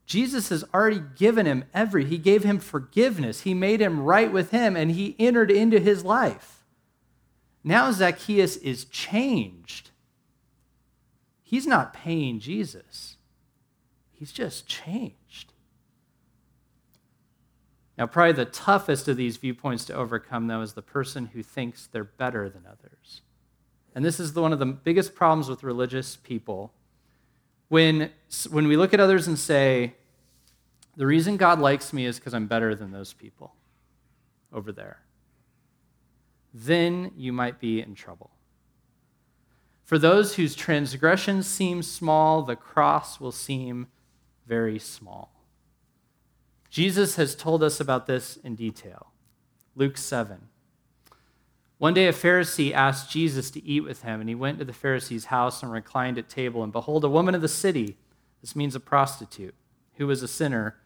[0.07, 3.41] Jesus has already given him every, he gave him forgiveness.
[3.41, 6.65] He made him right with him and he entered into his life.
[7.65, 9.91] Now Zacchaeus is changed.
[11.43, 13.16] He's not paying Jesus,
[14.19, 15.53] he's just changed.
[17.99, 21.87] Now, probably the toughest of these viewpoints to overcome, though, is the person who thinks
[21.87, 23.23] they're better than others.
[23.95, 26.75] And this is the, one of the biggest problems with religious people.
[27.69, 28.11] When,
[28.51, 29.95] when we look at others and say,
[30.97, 33.55] the reason God likes me is because I'm better than those people
[34.53, 34.99] over there,
[36.53, 38.31] then you might be in trouble.
[39.85, 43.87] For those whose transgressions seem small, the cross will seem
[44.47, 45.33] very small.
[46.71, 49.13] Jesus has told us about this in detail.
[49.75, 50.49] Luke 7.
[51.79, 54.73] One day a Pharisee asked Jesus to eat with him, and he went to the
[54.73, 56.63] Pharisee's house and reclined at table.
[56.63, 57.97] And behold, a woman of the city,
[58.41, 59.55] this means a prostitute,
[59.97, 60.77] who was a sinner,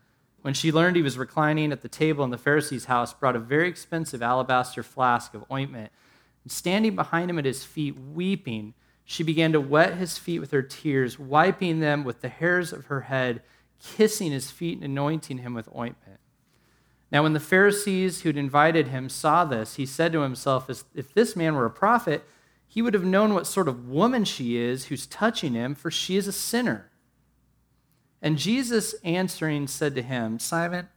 [0.42, 3.40] when she learned he was reclining at the table in the Pharisee's house, brought a
[3.40, 5.92] very expensive alabaster flask of ointment.
[6.42, 10.50] And standing behind him at his feet, weeping, she began to wet his feet with
[10.52, 13.42] her tears, wiping them with the hairs of her head,
[13.82, 16.20] kissing his feet and anointing him with ointment.
[17.10, 21.34] Now, when the Pharisees who'd invited him saw this, he said to himself, If this
[21.34, 22.24] man were a prophet,
[22.68, 26.16] he would have known what sort of woman she is who's touching him, for she
[26.16, 26.90] is a sinner.
[28.22, 30.88] And Jesus answering said to him, Simon,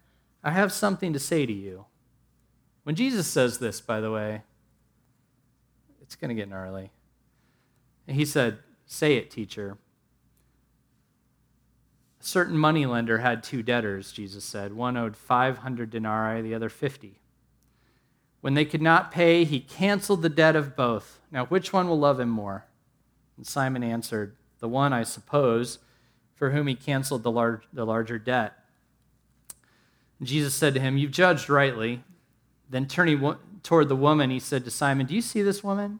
[0.44, 1.86] I have something to say to you.
[2.84, 4.44] When Jesus says this, by the way,
[6.02, 6.92] it's going to get gnarly.
[8.08, 9.78] And he said, Say it, teacher.
[12.20, 14.74] A certain moneylender had two debtors, Jesus said.
[14.74, 17.20] One owed 500 denarii, the other 50.
[18.42, 21.20] When they could not pay, he canceled the debt of both.
[21.32, 22.66] Now, which one will love him more?
[23.38, 25.80] And Simon answered, The one, I suppose,
[26.36, 28.54] for whom he canceled the, large, the larger debt.
[30.20, 32.04] And Jesus said to him, You've judged rightly.
[32.70, 36.00] Then turning toward the woman, he said to Simon, Do you see this woman?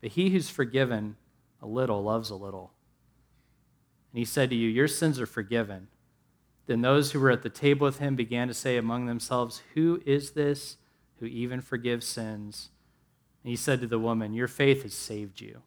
[0.00, 1.16] But he who's forgiven
[1.60, 2.72] a little loves a little
[4.12, 5.88] and he said to you, Your sins are forgiven.
[6.66, 10.02] Then those who were at the table with him began to say among themselves, Who
[10.06, 10.76] is this
[11.18, 12.70] who even forgives sins?
[13.42, 15.62] And he said to the woman, Your faith has saved you.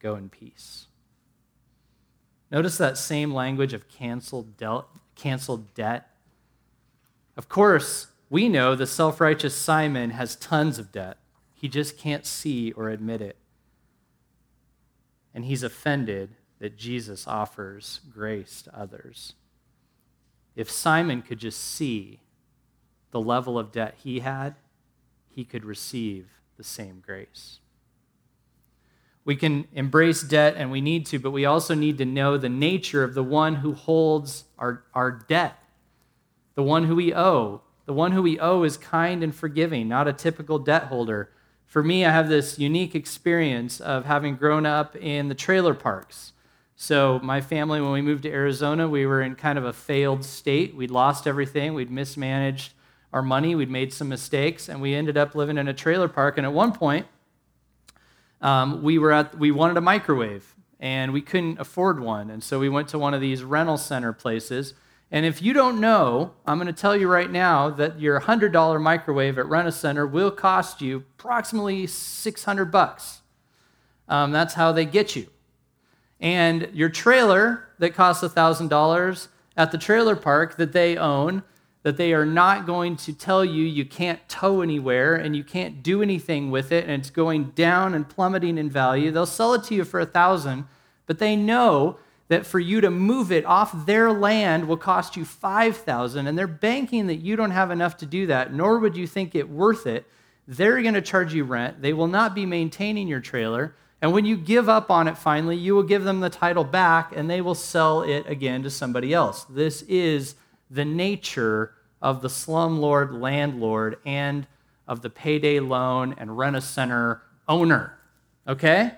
[0.00, 0.86] Go in peace.
[2.50, 6.10] Notice that same language of canceled, del- canceled debt.
[7.36, 11.18] Of course, we know the self righteous Simon has tons of debt.
[11.64, 13.38] He just can't see or admit it.
[15.32, 19.32] And he's offended that Jesus offers grace to others.
[20.54, 22.20] If Simon could just see
[23.12, 24.56] the level of debt he had,
[25.26, 27.60] he could receive the same grace.
[29.24, 32.50] We can embrace debt and we need to, but we also need to know the
[32.50, 35.56] nature of the one who holds our, our debt,
[36.56, 37.62] the one who we owe.
[37.86, 41.30] The one who we owe is kind and forgiving, not a typical debt holder.
[41.66, 46.32] For me, I have this unique experience of having grown up in the trailer parks.
[46.76, 50.24] So, my family, when we moved to Arizona, we were in kind of a failed
[50.24, 50.74] state.
[50.74, 52.72] We'd lost everything, we'd mismanaged
[53.12, 56.36] our money, we'd made some mistakes, and we ended up living in a trailer park.
[56.36, 57.06] And at one point,
[58.40, 62.28] um, we, were at, we wanted a microwave, and we couldn't afford one.
[62.28, 64.74] And so we went to one of these rental center places.
[65.14, 68.82] And if you don't know, I'm going to tell you right now that your $100
[68.82, 73.20] microwave at Rent a Center will cost you approximately 600 bucks.
[74.08, 75.28] Um, that's how they get you.
[76.18, 81.44] And your trailer that costs $1,000 at the trailer park that they own,
[81.84, 85.80] that they are not going to tell you you can't tow anywhere and you can't
[85.80, 89.12] do anything with it and it's going down and plummeting in value.
[89.12, 90.64] They'll sell it to you for a 1000
[91.06, 95.24] but they know that for you to move it off their land will cost you
[95.24, 99.06] 5000 and they're banking that you don't have enough to do that nor would you
[99.06, 100.06] think it worth it
[100.46, 104.26] they're going to charge you rent they will not be maintaining your trailer and when
[104.26, 107.40] you give up on it finally, you will give them the title back and they
[107.40, 109.44] will sell it again to somebody else.
[109.44, 110.34] This is
[110.70, 114.46] the nature of the slumlord landlord and
[114.86, 117.98] of the payday loan and rent a center owner.
[118.46, 118.92] Okay?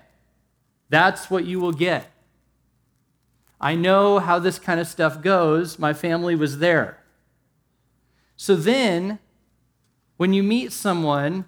[0.89, 2.11] That's what you will get.
[3.61, 5.79] I know how this kind of stuff goes.
[5.79, 6.99] My family was there.
[8.37, 9.19] So then,
[10.17, 11.47] when you meet someone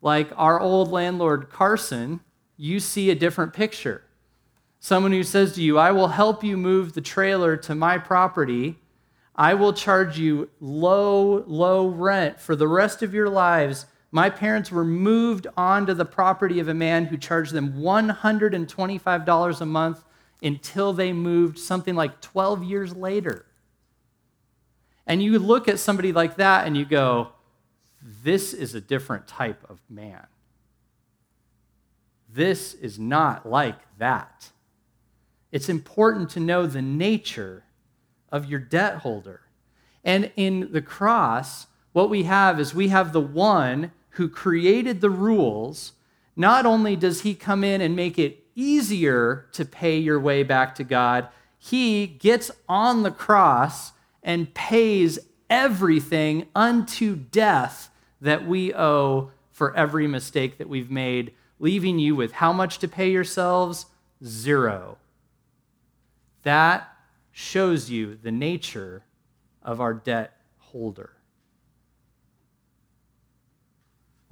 [0.00, 2.20] like our old landlord Carson,
[2.56, 4.02] you see a different picture.
[4.80, 8.78] Someone who says to you, I will help you move the trailer to my property.
[9.36, 13.86] I will charge you low, low rent for the rest of your lives.
[14.10, 19.66] My parents were moved onto the property of a man who charged them $125 a
[19.66, 20.04] month
[20.42, 23.46] until they moved something like 12 years later.
[25.06, 27.28] And you look at somebody like that and you go,
[28.22, 30.26] this is a different type of man.
[32.28, 34.50] This is not like that.
[35.50, 37.64] It's important to know the nature
[38.30, 39.42] of your debt holder.
[40.02, 45.10] And in the cross, what we have is we have the one who created the
[45.10, 45.92] rules.
[46.34, 50.74] Not only does he come in and make it easier to pay your way back
[50.76, 51.28] to God,
[51.58, 53.92] he gets on the cross
[54.22, 57.90] and pays everything unto death
[58.20, 62.88] that we owe for every mistake that we've made, leaving you with how much to
[62.88, 63.86] pay yourselves?
[64.24, 64.98] Zero.
[66.42, 66.88] That
[67.30, 69.02] shows you the nature
[69.62, 71.11] of our debt holder.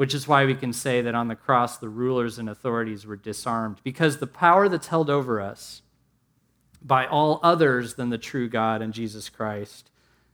[0.00, 3.16] Which is why we can say that on the cross the rulers and authorities were
[3.16, 5.82] disarmed, because the power that's held over us
[6.80, 9.90] by all others than the true God and Jesus Christ,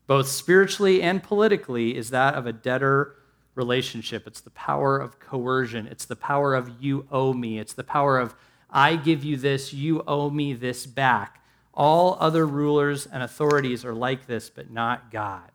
[0.06, 3.16] both spiritually and politically, is that of a debtor
[3.56, 4.28] relationship.
[4.28, 8.20] It's the power of coercion, it's the power of you owe me, it's the power
[8.20, 8.36] of
[8.70, 11.42] I give you this, you owe me this back.
[11.74, 15.50] All other rulers and authorities are like this, but not God.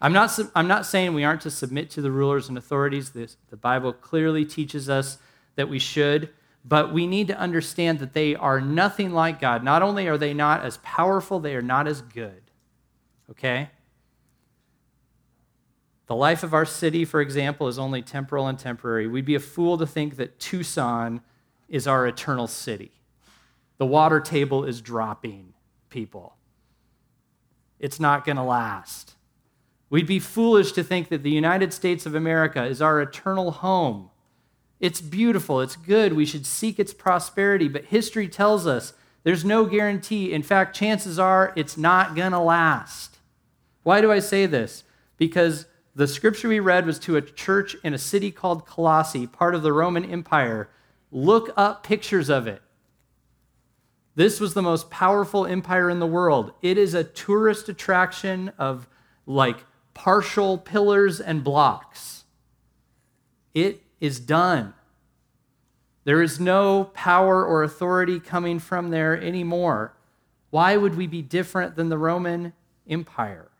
[0.00, 3.10] I'm not, I'm not saying we aren't to submit to the rulers and authorities.
[3.10, 5.18] This, the Bible clearly teaches us
[5.56, 6.30] that we should,
[6.64, 9.62] but we need to understand that they are nothing like God.
[9.62, 12.42] Not only are they not as powerful, they are not as good.
[13.30, 13.68] Okay?
[16.06, 19.06] The life of our city, for example, is only temporal and temporary.
[19.06, 21.20] We'd be a fool to think that Tucson
[21.68, 22.90] is our eternal city.
[23.78, 25.52] The water table is dropping,
[25.88, 26.36] people.
[27.78, 29.14] It's not going to last.
[29.90, 34.10] We'd be foolish to think that the United States of America is our eternal home.
[34.78, 39.66] It's beautiful, it's good, we should seek its prosperity, but history tells us there's no
[39.66, 40.32] guarantee.
[40.32, 43.18] In fact, chances are it's not going to last.
[43.82, 44.84] Why do I say this?
[45.18, 49.54] Because the scripture we read was to a church in a city called Colossae, part
[49.54, 50.70] of the Roman Empire.
[51.10, 52.62] Look up pictures of it.
[54.14, 56.52] This was the most powerful empire in the world.
[56.62, 58.88] It is a tourist attraction of
[59.26, 59.64] like
[60.00, 62.24] partial pillars and blocks.
[63.52, 64.72] It is done.
[66.04, 69.92] There is no power or authority coming from there anymore.
[70.48, 72.54] Why would we be different than the Roman
[72.88, 73.50] Empire?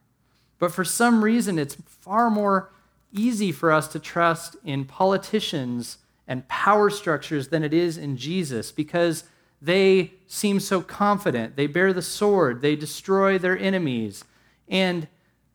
[0.59, 2.73] But for some reason, it's far more
[3.13, 8.73] easy for us to trust in politicians and power structures than it is in Jesus
[8.73, 9.25] because
[9.61, 11.57] they seem so confident.
[11.57, 14.25] They bear the sword, they destroy their enemies,
[14.71, 15.07] and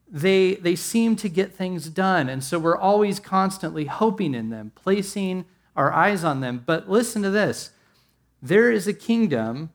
[0.07, 2.29] they, they seem to get things done.
[2.29, 5.45] And so we're always constantly hoping in them, placing
[5.75, 6.63] our eyes on them.
[6.65, 7.71] But listen to this
[8.41, 9.71] there is a kingdom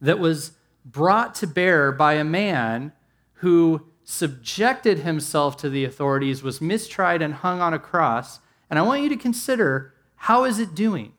[0.00, 0.52] that was
[0.84, 2.92] brought to bear by a man
[3.34, 8.40] who subjected himself to the authorities, was mistried, and hung on a cross.
[8.68, 11.12] And I want you to consider how is it doing?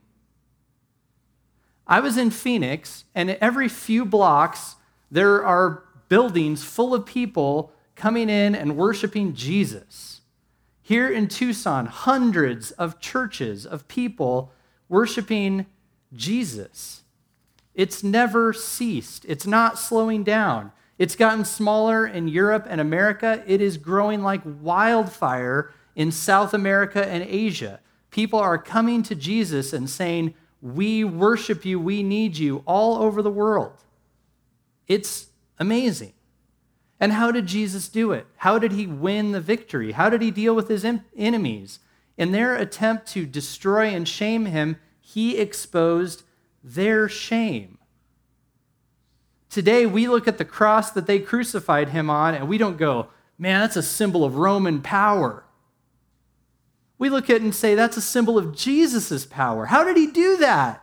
[1.87, 4.75] I was in Phoenix, and every few blocks,
[5.09, 10.21] there are buildings full of people coming in and worshiping Jesus.
[10.81, 14.51] Here in Tucson, hundreds of churches of people
[14.87, 15.65] worshiping
[16.13, 17.03] Jesus.
[17.73, 20.71] It's never ceased, it's not slowing down.
[20.97, 23.43] It's gotten smaller in Europe and America.
[23.45, 27.81] It is growing like wildfire in South America and Asia.
[28.11, 33.21] People are coming to Jesus and saying, We worship you, we need you, all over
[33.21, 33.73] the world.
[34.87, 35.27] It's
[35.59, 36.13] amazing.
[36.99, 38.25] And how did Jesus do it?
[38.37, 39.91] How did he win the victory?
[39.91, 40.85] How did he deal with his
[41.15, 41.79] enemies?
[42.17, 46.23] In their attempt to destroy and shame him, he exposed
[46.63, 47.77] their shame.
[49.49, 53.07] Today, we look at the cross that they crucified him on and we don't go,
[53.37, 55.43] man, that's a symbol of Roman power.
[56.97, 59.65] We look at it and say, that's a symbol of Jesus' power.
[59.65, 60.81] How did he do that?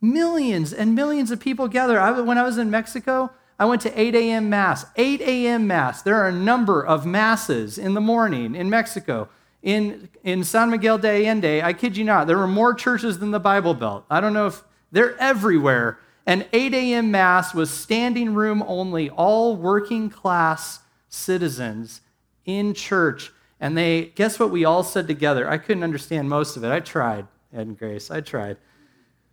[0.00, 1.98] Millions and millions of people gather.
[2.00, 4.50] I, when I was in Mexico, I went to 8 a.m.
[4.50, 4.84] Mass.
[4.96, 5.66] 8 a.m.
[5.66, 6.02] Mass.
[6.02, 9.28] There are a number of masses in the morning in Mexico.
[9.62, 13.30] In, in San Miguel de Allende, I kid you not, there were more churches than
[13.30, 14.04] the Bible Belt.
[14.10, 15.98] I don't know if they're everywhere.
[16.26, 17.10] And 8 a.m.
[17.10, 22.00] Mass was standing room only, all working class citizens
[22.44, 23.32] in church.
[23.58, 25.48] And they, guess what we all said together?
[25.48, 26.70] I couldn't understand most of it.
[26.70, 28.58] I tried, Ed and Grace, I tried.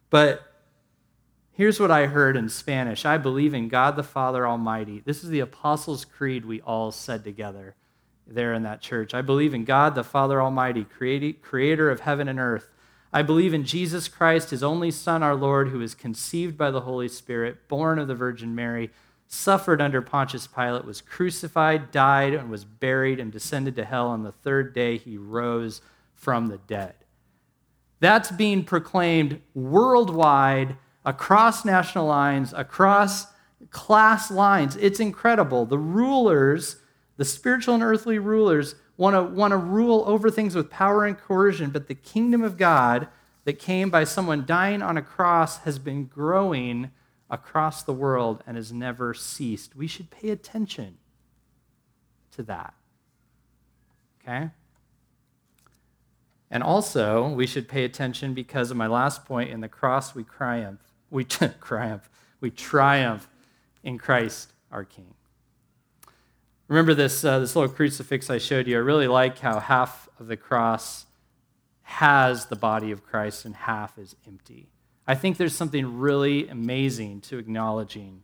[0.10, 0.53] But
[1.56, 5.04] Here's what I heard in Spanish I believe in God the Father Almighty.
[5.06, 7.76] This is the Apostles' Creed we all said together
[8.26, 9.14] there in that church.
[9.14, 12.70] I believe in God the Father Almighty, creator of heaven and earth.
[13.12, 16.82] I believe in Jesus Christ, his only Son, our Lord, who was conceived by the
[16.82, 18.90] Holy Spirit, born of the Virgin Mary,
[19.28, 24.08] suffered under Pontius Pilate, was crucified, died, and was buried, and descended to hell.
[24.08, 25.82] On the third day, he rose
[26.16, 26.96] from the dead.
[28.00, 33.28] That's being proclaimed worldwide, across national lines, across
[33.70, 34.76] class lines.
[34.78, 35.66] It's incredible.
[35.66, 36.78] The rulers,
[37.18, 41.18] the spiritual and earthly rulers, want to want to rule over things with power and
[41.18, 43.08] coercion, but the kingdom of God
[43.46, 46.92] that came by someone dying on a cross has been growing
[47.30, 49.76] across the world and has never ceased.
[49.76, 50.98] We should pay attention
[52.32, 52.74] to that.
[54.22, 54.52] Okay?
[56.50, 60.24] And also, we should pay attention because of my last point in the cross we
[60.24, 60.80] triumph.
[61.14, 61.24] We
[61.62, 62.10] triumph.
[62.42, 63.30] We triumph
[63.84, 65.14] in Christ our King.
[66.68, 68.78] Remember this, uh, this little crucifix I showed you?
[68.78, 71.06] I really like how half of the cross
[71.84, 74.70] has the body of Christ and half is empty.
[75.06, 78.24] I think there's something really amazing to acknowledging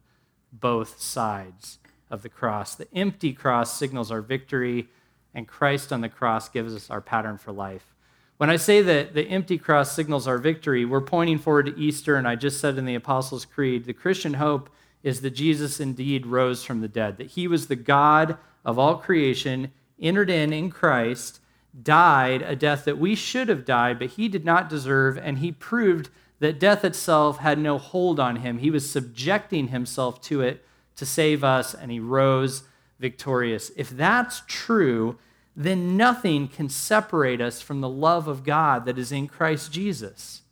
[0.51, 1.77] both sides
[2.09, 2.73] of the cross.
[2.73, 4.87] The empty cross signals our victory,
[5.35, 7.93] and Christ on the cross gives us our pattern for life.
[8.39, 12.15] When I say that the empty cross signals our victory, we're pointing forward to Easter,
[12.15, 14.69] and I just said in the Apostles' Creed the Christian hope
[15.03, 18.95] is that Jesus indeed rose from the dead, that he was the God of all
[18.95, 21.41] creation, entered in in Christ,
[21.83, 25.51] died a death that we should have died, but he did not deserve, and he
[25.51, 26.09] proved
[26.39, 28.59] that death itself had no hold on him.
[28.59, 30.65] He was subjecting himself to it
[30.95, 32.63] to save us, and he rose
[33.01, 33.69] victorious.
[33.75, 35.17] If that's true,
[35.55, 40.43] then nothing can separate us from the love of God that is in Christ Jesus,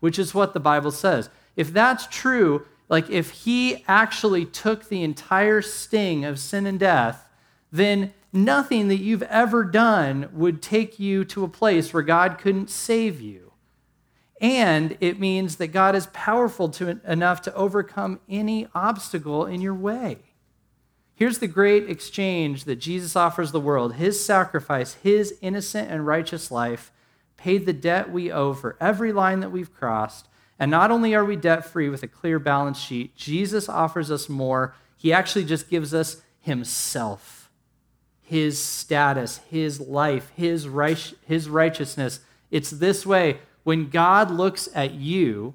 [0.00, 1.28] which is what the Bible says.
[1.56, 7.28] If that's true, like if he actually took the entire sting of sin and death,
[7.72, 12.70] then nothing that you've ever done would take you to a place where God couldn't
[12.70, 13.52] save you.
[14.40, 19.74] And it means that God is powerful to, enough to overcome any obstacle in your
[19.74, 20.18] way.
[21.16, 26.52] Here's the great exchange that Jesus offers the world His sacrifice, His innocent and righteous
[26.52, 26.92] life,
[27.36, 31.24] paid the debt we owe for every line that we've crossed and not only are
[31.24, 34.74] we debt free with a clear balance sheet, Jesus offers us more.
[34.96, 37.50] He actually just gives us Himself,
[38.22, 42.20] His status, His life, His, right, his righteousness.
[42.50, 45.54] It's this way when God looks at you,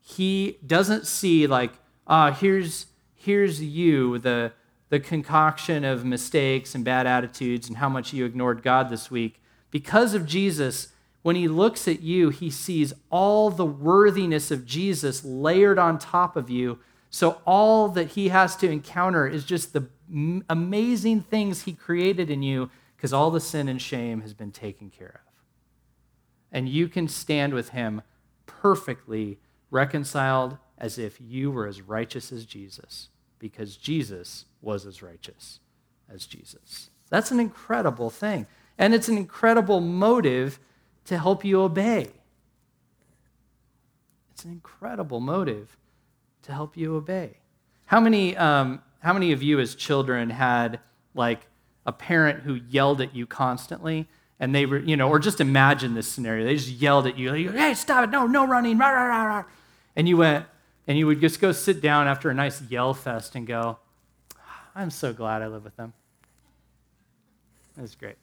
[0.00, 1.72] He doesn't see, like,
[2.06, 2.86] ah, oh, here's,
[3.20, 4.52] here's you, the,
[4.88, 9.42] the concoction of mistakes and bad attitudes and how much you ignored God this week.
[9.70, 10.88] Because of Jesus,
[11.20, 16.34] when he looks at you, he sees all the worthiness of Jesus layered on top
[16.34, 16.78] of you.
[17.10, 19.86] So all that he has to encounter is just the
[20.48, 24.88] amazing things he created in you because all the sin and shame has been taken
[24.88, 25.32] care of.
[26.50, 28.00] And you can stand with him
[28.46, 29.38] perfectly
[29.70, 33.09] reconciled as if you were as righteous as Jesus
[33.40, 35.58] because Jesus was as righteous
[36.12, 36.90] as Jesus.
[37.08, 38.46] That's an incredible thing.
[38.78, 40.60] And it's an incredible motive
[41.06, 42.10] to help you obey.
[44.30, 45.76] It's an incredible motive
[46.42, 47.38] to help you obey.
[47.86, 50.78] How many, um, how many of you as children had
[51.14, 51.48] like
[51.84, 54.08] a parent who yelled at you constantly?
[54.38, 56.46] And they were, you know, or just imagine this scenario.
[56.46, 59.24] They just yelled at you, like, hey, stop it, no, no running, rah, rah, rah,
[59.24, 59.44] rah.
[59.96, 60.46] And you went,
[60.90, 63.78] and you would just go sit down after a nice yell fest and go,
[64.74, 65.92] I'm so glad I live with them.
[67.78, 68.16] It was great.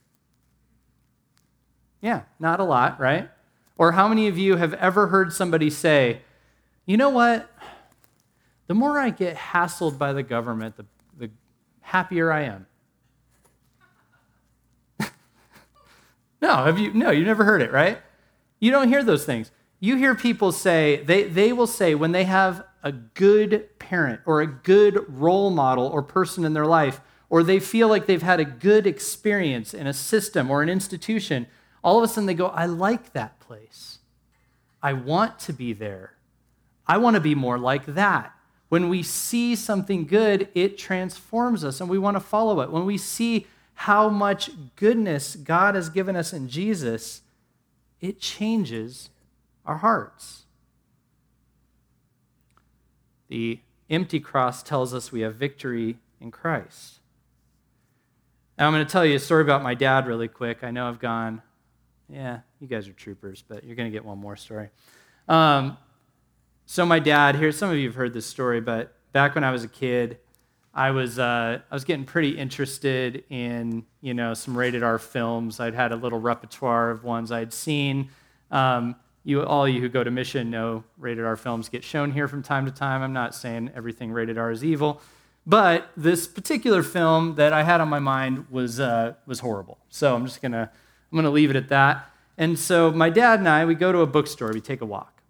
[2.01, 3.29] Yeah, not a lot, right?
[3.77, 6.19] Or how many of you have ever heard somebody say,
[6.85, 7.49] you know what?
[8.67, 10.85] The more I get hassled by the government, the,
[11.17, 11.29] the
[11.79, 12.67] happier I am.
[16.41, 17.99] no, have you no, you never heard it, right?
[18.59, 19.51] You don't hear those things.
[19.79, 24.41] You hear people say, they, they will say when they have a good parent or
[24.41, 28.39] a good role model or person in their life, or they feel like they've had
[28.39, 31.45] a good experience in a system or an institution,
[31.83, 33.99] all of a sudden they go, I like that place.
[34.81, 36.13] I want to be there.
[36.87, 38.33] I want to be more like that.
[38.69, 42.71] When we see something good, it transforms us and we want to follow it.
[42.71, 47.21] When we see how much goodness God has given us in Jesus,
[48.01, 49.09] it changes
[49.67, 50.45] our hearts.
[53.27, 53.59] The
[53.89, 56.99] empty cross tells us we have victory in Christ.
[58.57, 60.63] Now, I'm going to tell you a story about my dad really quick.
[60.63, 61.43] I know I've gone
[62.09, 64.69] yeah, you guys are troopers, but you're going to get one more story.
[65.27, 65.77] Um,
[66.65, 69.51] so my dad, here, some of you have heard this story, but back when I
[69.51, 70.19] was a kid,
[70.73, 75.59] I was uh, I was getting pretty interested in you know some rated R films.
[75.59, 78.09] I'd had a little repertoire of ones I'd seen.
[78.51, 78.95] Um,
[79.27, 82.41] you all you who go to mission know rated R films get shown here from
[82.43, 83.01] time to time.
[83.01, 85.01] I'm not saying everything rated R is evil,
[85.45, 89.77] but this particular film that I had on my mind was uh, was horrible.
[89.89, 90.71] So I'm just gonna
[91.11, 92.09] I'm to leave it at that.
[92.37, 95.21] And so my dad and I, we go to a bookstore, we take a walk.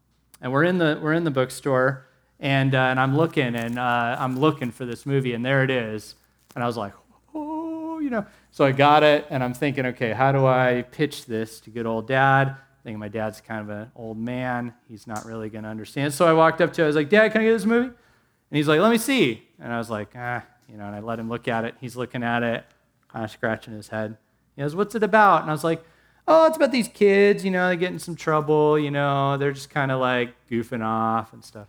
[0.41, 2.05] And we're in the, we're in the bookstore,
[2.39, 5.71] and, uh, and I'm looking, and uh, I'm looking for this movie, and there it
[5.71, 6.15] is.
[6.53, 6.93] And I was like,
[7.33, 8.25] oh, you know.
[8.51, 11.85] So I got it, and I'm thinking, okay, how do I pitch this to good
[11.85, 12.55] old dad?
[12.83, 14.73] Thinking my dad's kind of an old man.
[14.87, 16.13] He's not really going to understand.
[16.13, 16.85] So I walked up to him.
[16.85, 17.87] I was like, Dad, can I get this movie?
[17.87, 19.47] And he's like, let me see.
[19.59, 21.75] And I was like, ah, you know, and I let him look at it.
[21.81, 22.65] He's looking at it,
[23.09, 24.17] kind of scratching his head.
[24.55, 25.41] He goes, what's it about?
[25.41, 25.83] And I was like,
[26.27, 29.53] oh, it's about these kids, you know, they get in some trouble, you know, they're
[29.53, 31.67] just kind of like goofing off and stuff.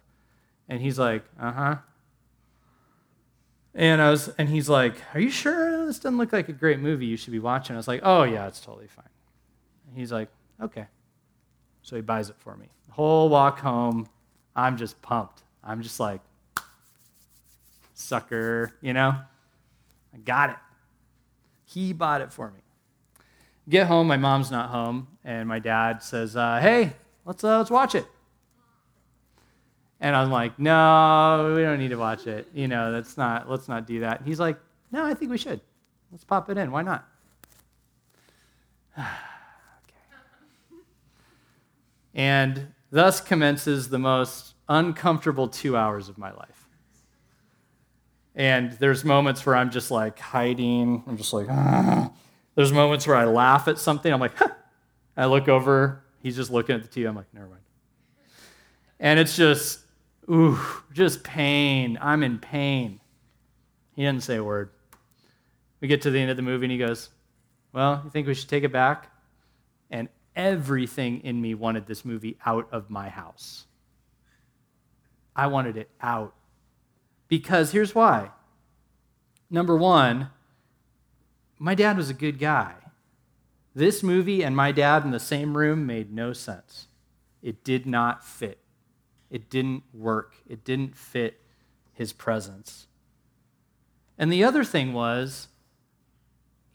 [0.68, 1.76] And he's like, uh huh.
[3.74, 6.80] And I was, and he's like, "Are you sure this doesn't look like a great
[6.80, 7.06] movie?
[7.06, 9.08] You should be watching." I was like, "Oh yeah, it's totally fine."
[9.86, 10.30] And he's like,
[10.60, 10.86] "Okay."
[11.88, 12.66] So he buys it for me.
[12.88, 14.06] The whole walk home,
[14.54, 15.42] I'm just pumped.
[15.64, 16.20] I'm just like,
[17.94, 19.14] sucker, you know?
[20.12, 20.56] I got it.
[21.64, 22.60] He bought it for me.
[23.70, 26.92] Get home, my mom's not home, and my dad says, uh, "Hey,
[27.24, 28.04] let's uh, let's watch it."
[29.98, 32.48] And I'm like, "No, we don't need to watch it.
[32.52, 33.48] You know, that's not.
[33.48, 34.58] Let's not do that." And he's like,
[34.92, 35.62] "No, I think we should.
[36.12, 36.70] Let's pop it in.
[36.70, 37.08] Why not?"
[42.14, 46.68] And thus commences the most uncomfortable two hours of my life.
[48.34, 51.02] And there's moments where I'm just like hiding.
[51.06, 52.12] I'm just like, ah.
[52.54, 54.12] There's moments where I laugh at something.
[54.12, 54.48] I'm like, huh.
[55.16, 56.04] I look over.
[56.22, 57.08] He's just looking at the TV.
[57.08, 57.62] I'm like, never mind.
[59.00, 59.80] And it's just,
[60.30, 60.58] ooh,
[60.92, 61.98] just pain.
[62.00, 63.00] I'm in pain.
[63.94, 64.70] He didn't say a word.
[65.80, 67.10] We get to the end of the movie and he goes,
[67.72, 69.10] Well, you think we should take it back?
[69.90, 70.08] And
[70.38, 73.66] everything in me wanted this movie out of my house.
[75.34, 76.34] I wanted it out.
[77.26, 78.30] Because here's why.
[79.50, 80.30] Number one,
[81.58, 82.74] my dad was a good guy.
[83.74, 86.86] This movie and my dad in the same room made no sense.
[87.42, 88.58] It did not fit.
[89.30, 90.36] It didn't work.
[90.48, 91.40] It didn't fit
[91.92, 92.86] his presence.
[94.16, 95.48] And the other thing was,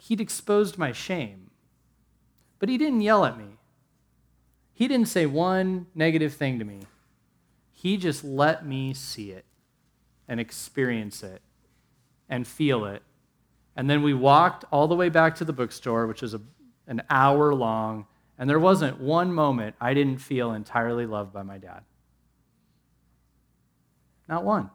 [0.01, 1.49] he'd exposed my shame.
[2.63, 3.57] But he didn't yell at me.
[4.71, 6.79] He didn't say one negative thing to me.
[7.73, 9.43] He just let me see it
[10.29, 11.41] and experience it
[12.29, 13.03] and feel it.
[13.75, 16.41] And then we walked all the way back to the bookstore, which is a,
[16.87, 18.05] an hour long,
[18.39, 21.81] and there wasn't one moment I didn't feel entirely loved by my dad.
[24.29, 24.69] Not one.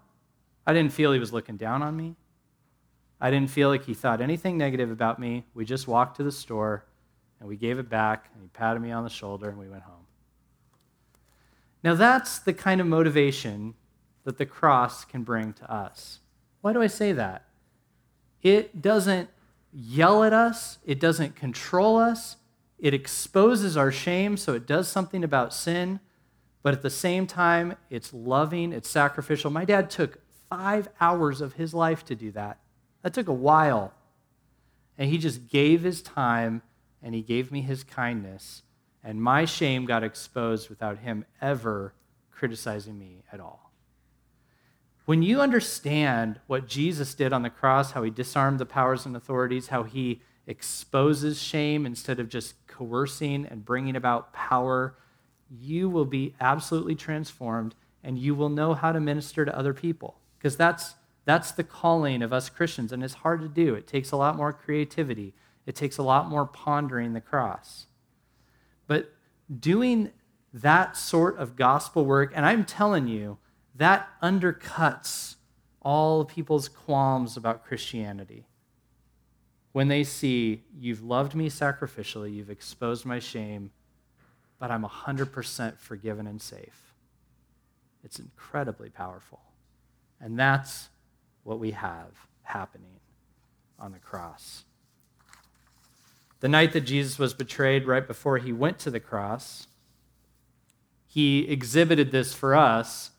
[0.67, 2.17] I didn't feel he was looking down on me.
[3.19, 5.47] I didn't feel like he thought anything negative about me.
[5.55, 6.85] We just walked to the store
[7.41, 9.83] and we gave it back, and he patted me on the shoulder, and we went
[9.83, 10.07] home.
[11.83, 13.75] Now, that's the kind of motivation
[14.25, 16.21] that the cross can bring to us.
[16.61, 17.45] Why do I say that?
[18.43, 19.31] It doesn't
[19.73, 22.37] yell at us, it doesn't control us,
[22.79, 26.01] it exposes our shame, so it does something about sin,
[26.63, 29.51] but at the same time, it's loving, it's sacrificial.
[29.51, 30.19] My dad took
[30.49, 32.59] five hours of his life to do that.
[33.03, 33.93] That took a while.
[34.97, 36.63] And he just gave his time
[37.03, 38.63] and he gave me his kindness,
[39.03, 41.95] and my shame got exposed without him ever
[42.31, 43.73] criticizing me at all.
[45.05, 49.17] When you understand what Jesus did on the cross, how he disarmed the powers and
[49.17, 54.95] authorities, how he exposes shame instead of just coercing and bringing about power,
[55.51, 57.75] you will be absolutely transformed
[58.05, 60.19] and you will know how to minister to other people.
[60.39, 60.95] Because that's,
[61.25, 63.75] that's the calling of us Christians, and it's hard to do.
[63.75, 65.35] It takes a lot more creativity,
[65.69, 67.89] it takes a lot more pondering the cross.
[68.87, 69.13] But
[69.55, 70.13] doing
[70.55, 73.37] that sort of gospel work, and I'm telling you,
[73.75, 75.35] that undercuts
[75.83, 78.47] all people's qualms about Christianity.
[79.73, 83.71] When they see you've loved me sacrificially, you've exposed my shame,
[84.59, 86.95] but I'm 100% forgiven and safe.
[88.03, 89.43] It's incredibly powerful.
[90.19, 90.89] And that's
[91.43, 92.09] what we have
[92.41, 93.01] happening
[93.79, 94.65] on the cross.
[96.41, 99.67] The night that Jesus was betrayed, right before he went to the cross,
[101.07, 103.11] he exhibited this for us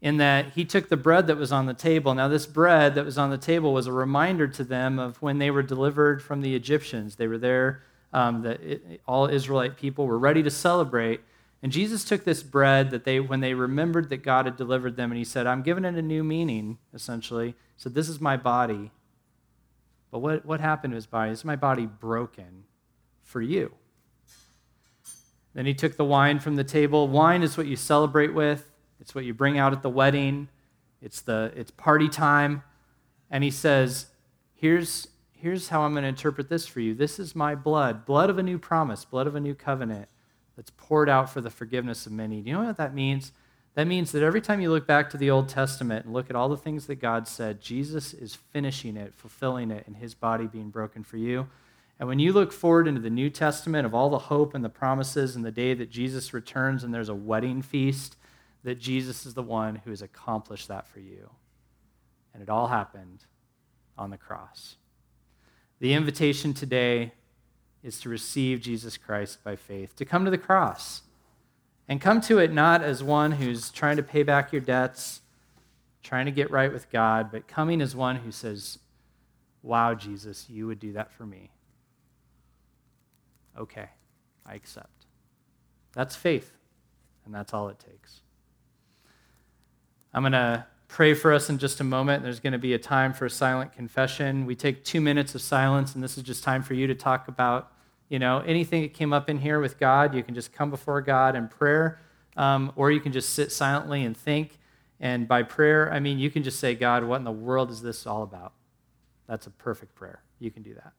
[0.00, 2.14] in that he took the bread that was on the table.
[2.14, 5.38] Now, this bread that was on the table was a reminder to them of when
[5.38, 7.16] they were delivered from the Egyptians.
[7.16, 7.82] They were there,
[8.12, 11.20] um, the, it, all Israelite people were ready to celebrate.
[11.62, 15.12] And Jesus took this bread that they, when they remembered that God had delivered them,
[15.12, 17.54] and he said, I'm giving it a new meaning, essentially.
[17.76, 18.90] So This is my body.
[20.12, 21.32] But what, what happened to his body?
[21.32, 22.64] Is my body broken
[23.22, 23.72] for you.
[25.54, 27.08] Then he took the wine from the table.
[27.08, 28.70] Wine is what you celebrate with.
[29.00, 30.48] It's what you bring out at the wedding.
[31.00, 32.62] It's the it's party time.
[33.30, 34.06] And he says,
[34.54, 36.94] "Here's here's how I'm going to interpret this for you.
[36.94, 40.08] This is my blood, blood of a new promise, blood of a new covenant
[40.56, 42.40] that's poured out for the forgiveness of many.
[42.40, 43.32] Do you know what that means?
[43.74, 46.36] That means that every time you look back to the Old Testament and look at
[46.36, 50.46] all the things that God said, Jesus is finishing it, fulfilling it and his body
[50.46, 51.48] being broken for you.
[51.98, 54.68] And when you look forward into the New Testament of all the hope and the
[54.68, 58.16] promises and the day that Jesus returns and there's a wedding feast,
[58.64, 61.30] that Jesus is the one who has accomplished that for you.
[62.34, 63.24] And it all happened
[63.96, 64.76] on the cross.
[65.80, 67.12] The invitation today
[67.82, 71.02] is to receive Jesus Christ by faith, to come to the cross.
[71.88, 75.20] And come to it not as one who's trying to pay back your debts,
[76.02, 78.78] trying to get right with God, but coming as one who says,
[79.62, 81.50] Wow, Jesus, you would do that for me.
[83.56, 83.88] Okay,
[84.44, 85.06] I accept.
[85.92, 86.56] That's faith,
[87.24, 88.20] and that's all it takes.
[90.14, 92.22] I'm going to pray for us in just a moment.
[92.22, 94.46] There's going to be a time for a silent confession.
[94.46, 97.28] We take two minutes of silence, and this is just time for you to talk
[97.28, 97.71] about,
[98.12, 100.14] you know, anything that came up in here with God.
[100.14, 101.98] You can just come before God in prayer,
[102.36, 104.58] um, or you can just sit silently and think.
[105.00, 107.80] And by prayer, I mean you can just say, God, what in the world is
[107.80, 108.52] this all about?
[109.26, 110.22] That's a perfect prayer.
[110.38, 110.92] You can do that.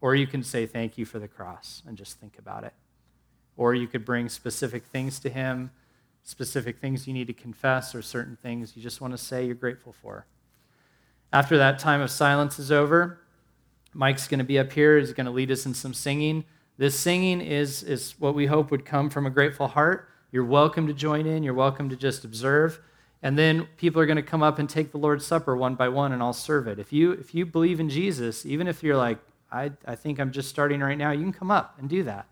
[0.00, 2.72] Or you can say, thank you for the cross and just think about it.
[3.56, 5.72] Or you could bring specific things to Him
[6.22, 9.54] specific things you need to confess or certain things you just want to say you're
[9.54, 10.26] grateful for.
[11.32, 13.21] After that time of silence is over,
[13.94, 14.98] Mike's going to be up here.
[14.98, 16.44] He's going to lead us in some singing.
[16.78, 20.08] This singing is, is what we hope would come from a grateful heart.
[20.30, 22.80] You're welcome to join in, you're welcome to just observe.
[23.22, 25.88] And then people are going to come up and take the Lord's Supper one by
[25.88, 26.78] one, and I'll serve it.
[26.78, 29.18] If you, if you believe in Jesus, even if you're like,
[29.52, 32.26] I, I think I'm just starting right now, you can come up and do that.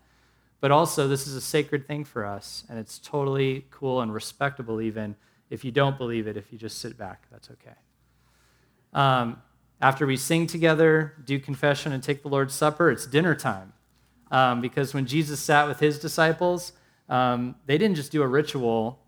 [0.59, 4.81] But also, this is a sacred thing for us, and it's totally cool and respectable,
[4.81, 5.15] even
[5.49, 7.75] if you don't believe it, if you just sit back, that's okay.
[8.93, 9.41] Um,
[9.81, 13.73] after we sing together, do confession, and take the Lord's Supper, it's dinner time.
[14.29, 16.73] Um, because when Jesus sat with his disciples,
[17.09, 18.99] um, they didn't just do a ritual,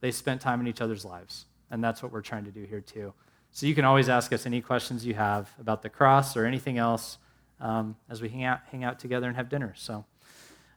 [0.00, 1.46] they spent time in each other's lives.
[1.70, 3.12] And that's what we're trying to do here, too.
[3.52, 6.78] So you can always ask us any questions you have about the cross or anything
[6.78, 7.18] else
[7.60, 9.74] um, as we hang out, hang out together and have dinner.
[9.76, 10.04] So.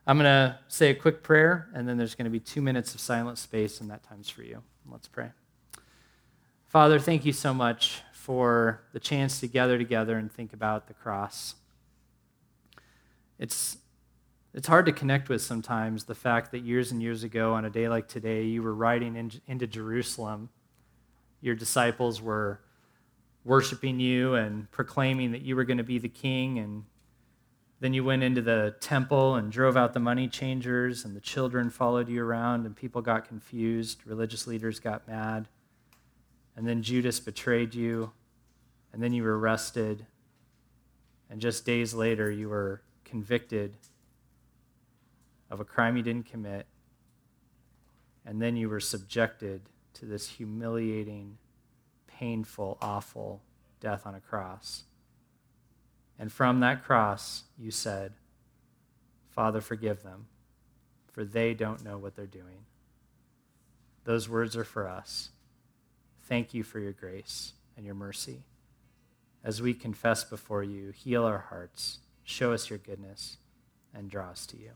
[0.05, 2.93] I'm going to say a quick prayer, and then there's going to be two minutes
[2.93, 4.61] of silent space, and that time's for you.
[4.91, 5.29] Let's pray.
[6.67, 10.93] Father, thank you so much for the chance to gather together and think about the
[10.93, 11.55] cross.
[13.37, 13.75] It's,
[14.53, 17.69] it's hard to connect with sometimes the fact that years and years ago, on a
[17.69, 20.47] day like today, you were riding in, into Jerusalem.
[21.41, 22.61] Your disciples were
[23.43, 26.85] worshiping you and proclaiming that you were going to be the king and
[27.81, 31.69] then you went into the temple and drove out the money changers, and the children
[31.69, 33.99] followed you around, and people got confused.
[34.05, 35.49] Religious leaders got mad.
[36.55, 38.11] And then Judas betrayed you,
[38.91, 40.05] and then you were arrested.
[41.29, 43.77] And just days later, you were convicted
[45.49, 46.67] of a crime you didn't commit.
[48.25, 49.61] And then you were subjected
[49.95, 51.37] to this humiliating,
[52.07, 53.41] painful, awful
[53.79, 54.83] death on a cross.
[56.17, 58.13] And from that cross, you said,
[59.29, 60.27] Father, forgive them,
[61.11, 62.65] for they don't know what they're doing.
[64.05, 65.29] Those words are for us.
[66.23, 68.43] Thank you for your grace and your mercy.
[69.43, 73.37] As we confess before you, heal our hearts, show us your goodness,
[73.93, 74.71] and draw us to you.